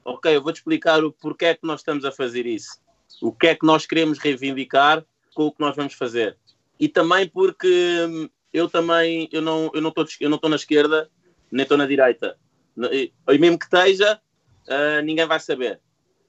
ok, 0.05 0.35
eu 0.35 0.43
vou-te 0.43 0.57
explicar 0.57 1.05
o 1.05 1.13
porquê 1.13 1.47
é 1.47 1.55
que 1.55 1.67
nós 1.67 1.81
estamos 1.81 2.05
a 2.05 2.13
fazer 2.13 2.47
isso. 2.47 2.79
O 3.21 3.33
que 3.33 3.49
é 3.49 3.55
que 3.55 3.67
nós 3.67 3.87
queremos 3.87 4.19
reivindicar 4.19 5.05
com 5.35 5.47
o 5.47 5.53
que 5.53 5.61
nós 5.61 5.77
vamos 5.77 5.95
fazer. 5.95 6.39
E 6.79 6.89
também 6.89 7.29
porque 7.29 8.07
hum, 8.09 8.29
eu 8.53 8.69
também, 8.69 9.29
eu 9.33 9.43
não 9.43 9.71
eu 9.75 9.81
não 9.81 9.91
estou 9.91 10.07
eu 10.21 10.31
não 10.31 10.37
estou 10.37 10.51
na 10.51 10.57
esquerda, 10.57 11.11
nem 11.51 11.63
estou 11.65 11.77
na 11.77 11.87
direita. 11.87 12.39
E 12.77 13.39
mesmo 13.39 13.59
que 13.59 13.67
esteja, 13.67 14.21
ah, 14.69 15.03
ninguém 15.03 15.27
vai 15.27 15.41
saber. 15.41 15.81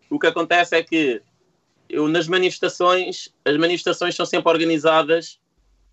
O 0.10 0.20
que 0.20 0.28
acontece 0.28 0.76
é 0.76 0.84
que 0.84 1.22
eu 1.88 2.08
nas 2.08 2.28
manifestações, 2.28 3.34
as 3.44 3.58
manifestações 3.58 4.16
são 4.16 4.26
sempre 4.26 4.52
organizadas 4.52 5.40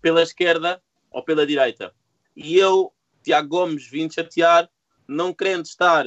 pela 0.03 0.21
esquerda 0.21 0.83
ou 1.09 1.23
pela 1.23 1.47
direita. 1.47 1.95
E 2.35 2.57
eu, 2.57 2.91
Tiago 3.23 3.47
Gomes, 3.47 3.87
vim 3.87 4.09
chatear, 4.11 4.69
não 5.07 5.33
querendo 5.33 5.65
estar 5.65 6.05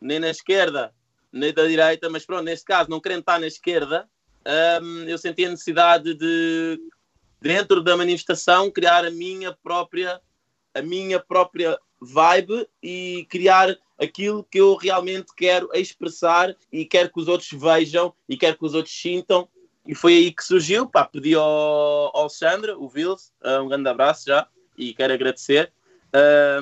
nem 0.00 0.20
na 0.20 0.28
esquerda 0.28 0.94
nem 1.32 1.52
da 1.52 1.66
direita, 1.66 2.08
mas 2.08 2.24
pronto, 2.24 2.44
neste 2.44 2.64
caso, 2.64 2.90
não 2.90 3.00
querendo 3.00 3.20
estar 3.20 3.38
na 3.38 3.46
esquerda, 3.46 4.08
hum, 4.82 5.04
eu 5.06 5.18
senti 5.18 5.44
a 5.44 5.50
necessidade 5.50 6.14
de, 6.14 6.80
dentro 7.40 7.82
da 7.82 7.96
manifestação, 7.96 8.70
criar 8.70 9.04
a 9.04 9.10
minha 9.10 9.52
própria, 9.52 10.20
a 10.74 10.82
minha 10.82 11.20
própria 11.20 11.78
vibe 12.00 12.66
e 12.82 13.26
criar 13.28 13.76
aquilo 13.98 14.44
que 14.44 14.58
eu 14.58 14.76
realmente 14.76 15.34
quero 15.36 15.68
expressar 15.74 16.54
e 16.72 16.84
quero 16.84 17.12
que 17.12 17.20
os 17.20 17.28
outros 17.28 17.50
vejam 17.52 18.14
e 18.28 18.36
quero 18.36 18.56
que 18.56 18.64
os 18.64 18.74
outros 18.74 18.94
sintam. 18.98 19.48
E 19.88 19.94
foi 19.94 20.12
aí 20.12 20.30
que 20.30 20.44
surgiu, 20.44 20.86
pá, 20.86 21.06
pedi 21.06 21.34
ao, 21.34 22.14
ao 22.14 22.28
o 22.78 22.88
Vils, 22.90 23.32
uh, 23.42 23.62
um 23.62 23.68
grande 23.68 23.88
abraço 23.88 24.26
já, 24.26 24.46
e 24.76 24.92
quero 24.92 25.14
agradecer. 25.14 25.72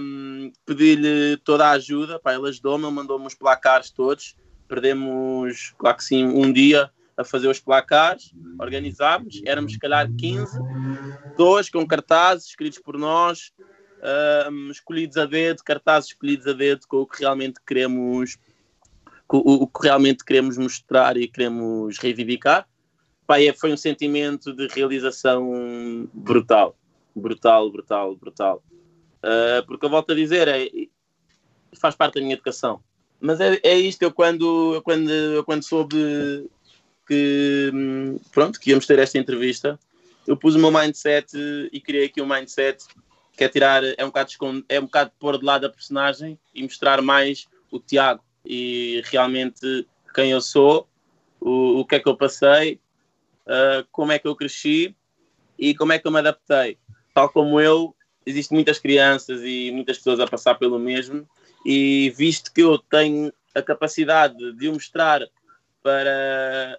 Um, 0.00 0.52
Pedi-lhe 0.64 1.36
toda 1.38 1.66
a 1.66 1.72
ajuda, 1.72 2.20
pá, 2.20 2.34
ele 2.34 2.48
ajudou-me, 2.48 2.88
mandou-me 2.88 3.26
os 3.26 3.34
placares 3.34 3.90
todos. 3.90 4.36
Perdemos, 4.68 5.74
claro 5.76 5.96
que 5.96 6.04
sim, 6.04 6.24
um 6.24 6.52
dia 6.52 6.88
a 7.16 7.24
fazer 7.24 7.48
os 7.48 7.58
placares, 7.58 8.32
organizámos, 8.60 9.42
éramos 9.44 9.72
se 9.72 9.78
calhar 9.78 10.08
15, 10.08 10.60
dois 11.36 11.68
com 11.68 11.84
cartazes 11.84 12.46
escritos 12.46 12.78
por 12.78 12.96
nós, 12.96 13.52
um, 14.50 14.70
escolhidos 14.70 15.16
a 15.16 15.24
dedo, 15.24 15.64
cartazes 15.64 16.10
escolhidos 16.10 16.46
a 16.46 16.52
dedo 16.52 16.86
com 16.86 16.98
o 16.98 17.06
que 17.06 17.20
realmente 17.20 17.58
queremos, 17.66 18.36
o, 19.28 19.64
o 19.64 19.66
que 19.66 19.82
realmente 19.82 20.24
queremos 20.24 20.56
mostrar 20.56 21.16
e 21.16 21.26
queremos 21.26 21.98
reivindicar. 21.98 22.68
Pá, 23.26 23.40
é- 23.40 23.52
foi 23.52 23.72
um 23.72 23.76
sentimento 23.76 24.52
de 24.52 24.68
realização 24.68 26.08
brutal, 26.12 26.76
brutal, 27.14 27.70
brutal, 27.70 28.14
brutal. 28.14 28.62
Uh, 29.18 29.66
porque 29.66 29.84
eu 29.84 29.90
volto 29.90 30.12
a 30.12 30.14
dizer, 30.14 30.46
é, 30.46 30.68
faz 31.80 31.94
parte 31.94 32.14
da 32.14 32.20
minha 32.20 32.34
educação. 32.34 32.80
Mas 33.20 33.40
é, 33.40 33.58
é 33.62 33.74
isto, 33.74 34.02
eu 34.02 34.12
quando, 34.12 34.74
eu 34.74 34.82
quando, 34.82 35.10
eu 35.10 35.44
quando 35.44 35.62
soube 35.62 36.48
que, 37.06 37.72
pronto, 38.32 38.60
que 38.60 38.70
íamos 38.70 38.86
ter 38.86 38.98
esta 38.98 39.18
entrevista, 39.18 39.78
eu 40.26 40.36
pus 40.36 40.54
o 40.54 40.58
meu 40.58 40.70
mindset 40.70 41.36
e 41.72 41.80
criei 41.80 42.06
aqui 42.06 42.20
um 42.20 42.26
mindset 42.26 42.84
que 43.36 43.44
é 43.44 43.48
tirar, 43.48 43.82
é 43.84 44.04
um 44.04 44.08
bocado, 44.08 44.30
é 44.68 44.80
um 44.80 44.84
bocado 44.84 45.12
pôr 45.18 45.38
de 45.38 45.44
lado 45.44 45.66
a 45.66 45.70
personagem 45.70 46.38
e 46.54 46.62
mostrar 46.62 47.00
mais 47.02 47.46
o 47.70 47.78
Tiago 47.78 48.24
e 48.44 49.02
realmente 49.06 49.86
quem 50.14 50.30
eu 50.30 50.40
sou, 50.40 50.88
o, 51.40 51.80
o 51.80 51.84
que 51.84 51.96
é 51.96 52.00
que 52.00 52.08
eu 52.08 52.16
passei, 52.16 52.80
uh, 53.46 53.86
como 53.90 54.12
é 54.12 54.18
que 54.18 54.28
eu 54.28 54.36
cresci 54.36 54.94
e 55.58 55.74
como 55.74 55.92
é 55.92 55.98
que 55.98 56.06
eu 56.06 56.12
me 56.12 56.18
adaptei. 56.18 56.78
Tal 57.14 57.28
como 57.28 57.60
eu, 57.60 57.94
existem 58.24 58.56
muitas 58.56 58.78
crianças 58.78 59.40
e 59.42 59.70
muitas 59.72 59.96
pessoas 59.98 60.20
a 60.20 60.26
passar 60.26 60.56
pelo 60.56 60.78
mesmo 60.78 61.26
e 61.64 62.12
visto 62.16 62.52
que 62.52 62.62
eu 62.62 62.78
tenho 62.78 63.32
a 63.54 63.62
capacidade 63.62 64.52
de 64.52 64.68
o 64.68 64.74
mostrar 64.74 65.22
para, 65.82 66.78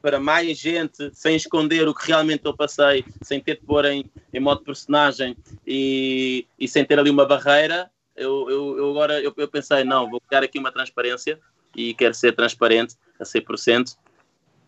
para 0.00 0.20
mais 0.20 0.56
gente, 0.58 1.10
sem 1.14 1.34
esconder 1.34 1.88
o 1.88 1.94
que 1.94 2.06
realmente 2.06 2.44
eu 2.44 2.56
passei, 2.56 3.04
sem 3.22 3.40
ter 3.40 3.56
de 3.56 3.66
pôr 3.66 3.84
em, 3.86 4.10
em 4.32 4.40
modo 4.40 4.62
personagem 4.62 5.36
e, 5.66 6.46
e 6.58 6.68
sem 6.68 6.84
ter 6.84 6.98
ali 6.98 7.10
uma 7.10 7.26
barreira, 7.26 7.90
eu, 8.14 8.48
eu, 8.48 8.78
eu 8.78 8.90
agora 8.90 9.20
eu, 9.20 9.32
eu 9.36 9.48
pensei, 9.48 9.84
não, 9.84 10.10
vou 10.10 10.20
criar 10.20 10.44
aqui 10.44 10.58
uma 10.58 10.70
transparência 10.70 11.40
e 11.74 11.94
quero 11.94 12.14
ser 12.14 12.32
transparente 12.32 12.94
a 13.18 13.24
100% 13.24 13.96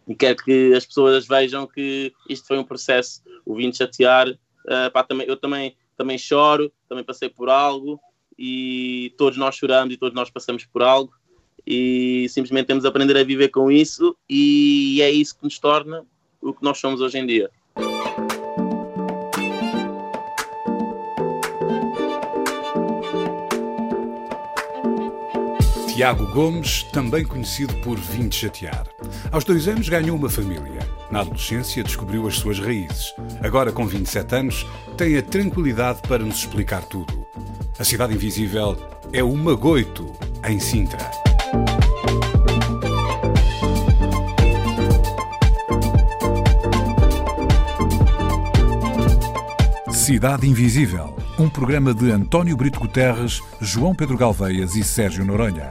e 0.07 0.15
quero 0.15 0.37
que 0.37 0.73
as 0.75 0.85
pessoas 0.85 1.27
vejam 1.27 1.67
que 1.67 2.13
isto 2.29 2.47
foi 2.47 2.59
um 2.59 2.65
processo, 2.65 3.23
o 3.45 3.55
vim 3.55 3.73
chatear, 3.73 4.29
ah, 4.69 4.91
pá, 4.93 5.03
também, 5.03 5.27
eu 5.27 5.37
também, 5.37 5.77
também 5.97 6.19
choro, 6.19 6.73
também 6.89 7.05
passei 7.05 7.29
por 7.29 7.49
algo 7.49 8.01
e 8.39 9.15
todos 9.17 9.39
nós 9.39 9.55
choramos 9.55 9.95
e 9.95 9.97
todos 9.97 10.15
nós 10.15 10.31
passamos 10.31 10.65
por 10.65 10.83
algo 10.83 11.13
e 11.67 12.27
simplesmente 12.29 12.67
temos 12.67 12.83
de 12.83 12.89
aprender 12.89 13.17
a 13.17 13.25
viver 13.25 13.49
com 13.49 13.71
isso 13.71 14.17
e 14.29 15.01
é 15.01 15.11
isso 15.11 15.37
que 15.37 15.45
nos 15.45 15.59
torna 15.59 16.05
o 16.41 16.53
que 16.53 16.63
nós 16.63 16.79
somos 16.79 17.01
hoje 17.01 17.19
em 17.19 17.27
dia. 17.27 17.51
Tiago 25.95 26.27
Gomes, 26.33 26.83
também 26.93 27.25
conhecido 27.25 27.73
por 27.77 27.97
Vim 27.97 28.29
de 28.29 28.35
Chatear. 28.35 28.94
Aos 29.31 29.45
dois 29.45 29.69
anos 29.69 29.89
ganhou 29.89 30.17
uma 30.17 30.29
família. 30.29 30.81
Na 31.11 31.21
adolescência 31.21 31.85
descobriu 31.85 32.27
as 32.27 32.37
suas 32.37 32.59
raízes. 32.59 33.15
Agora, 33.43 33.73
com 33.73 33.87
27 33.87 34.35
anos, 34.35 34.67
tem 34.97 35.17
a 35.17 35.23
tranquilidade 35.23 36.01
para 36.09 36.25
nos 36.25 36.37
explicar 36.37 36.83
tudo. 36.85 37.27
A 37.79 37.85
Cidade 37.85 38.15
Invisível 38.15 38.77
é 39.13 39.23
o 39.23 39.35
Magoito, 39.35 40.13
em 40.49 40.59
Sintra. 40.59 41.11
Cidade 49.91 50.47
Invisível, 50.47 51.17
um 51.39 51.49
programa 51.49 51.95
de 51.95 52.11
António 52.11 52.57
Brito 52.57 52.79
Guterres, 52.79 53.41
João 53.61 53.95
Pedro 53.95 54.19
Galveias 54.19 54.77
e 54.77 54.85
Sérgio 54.85 55.25
Noronha, 55.25 55.71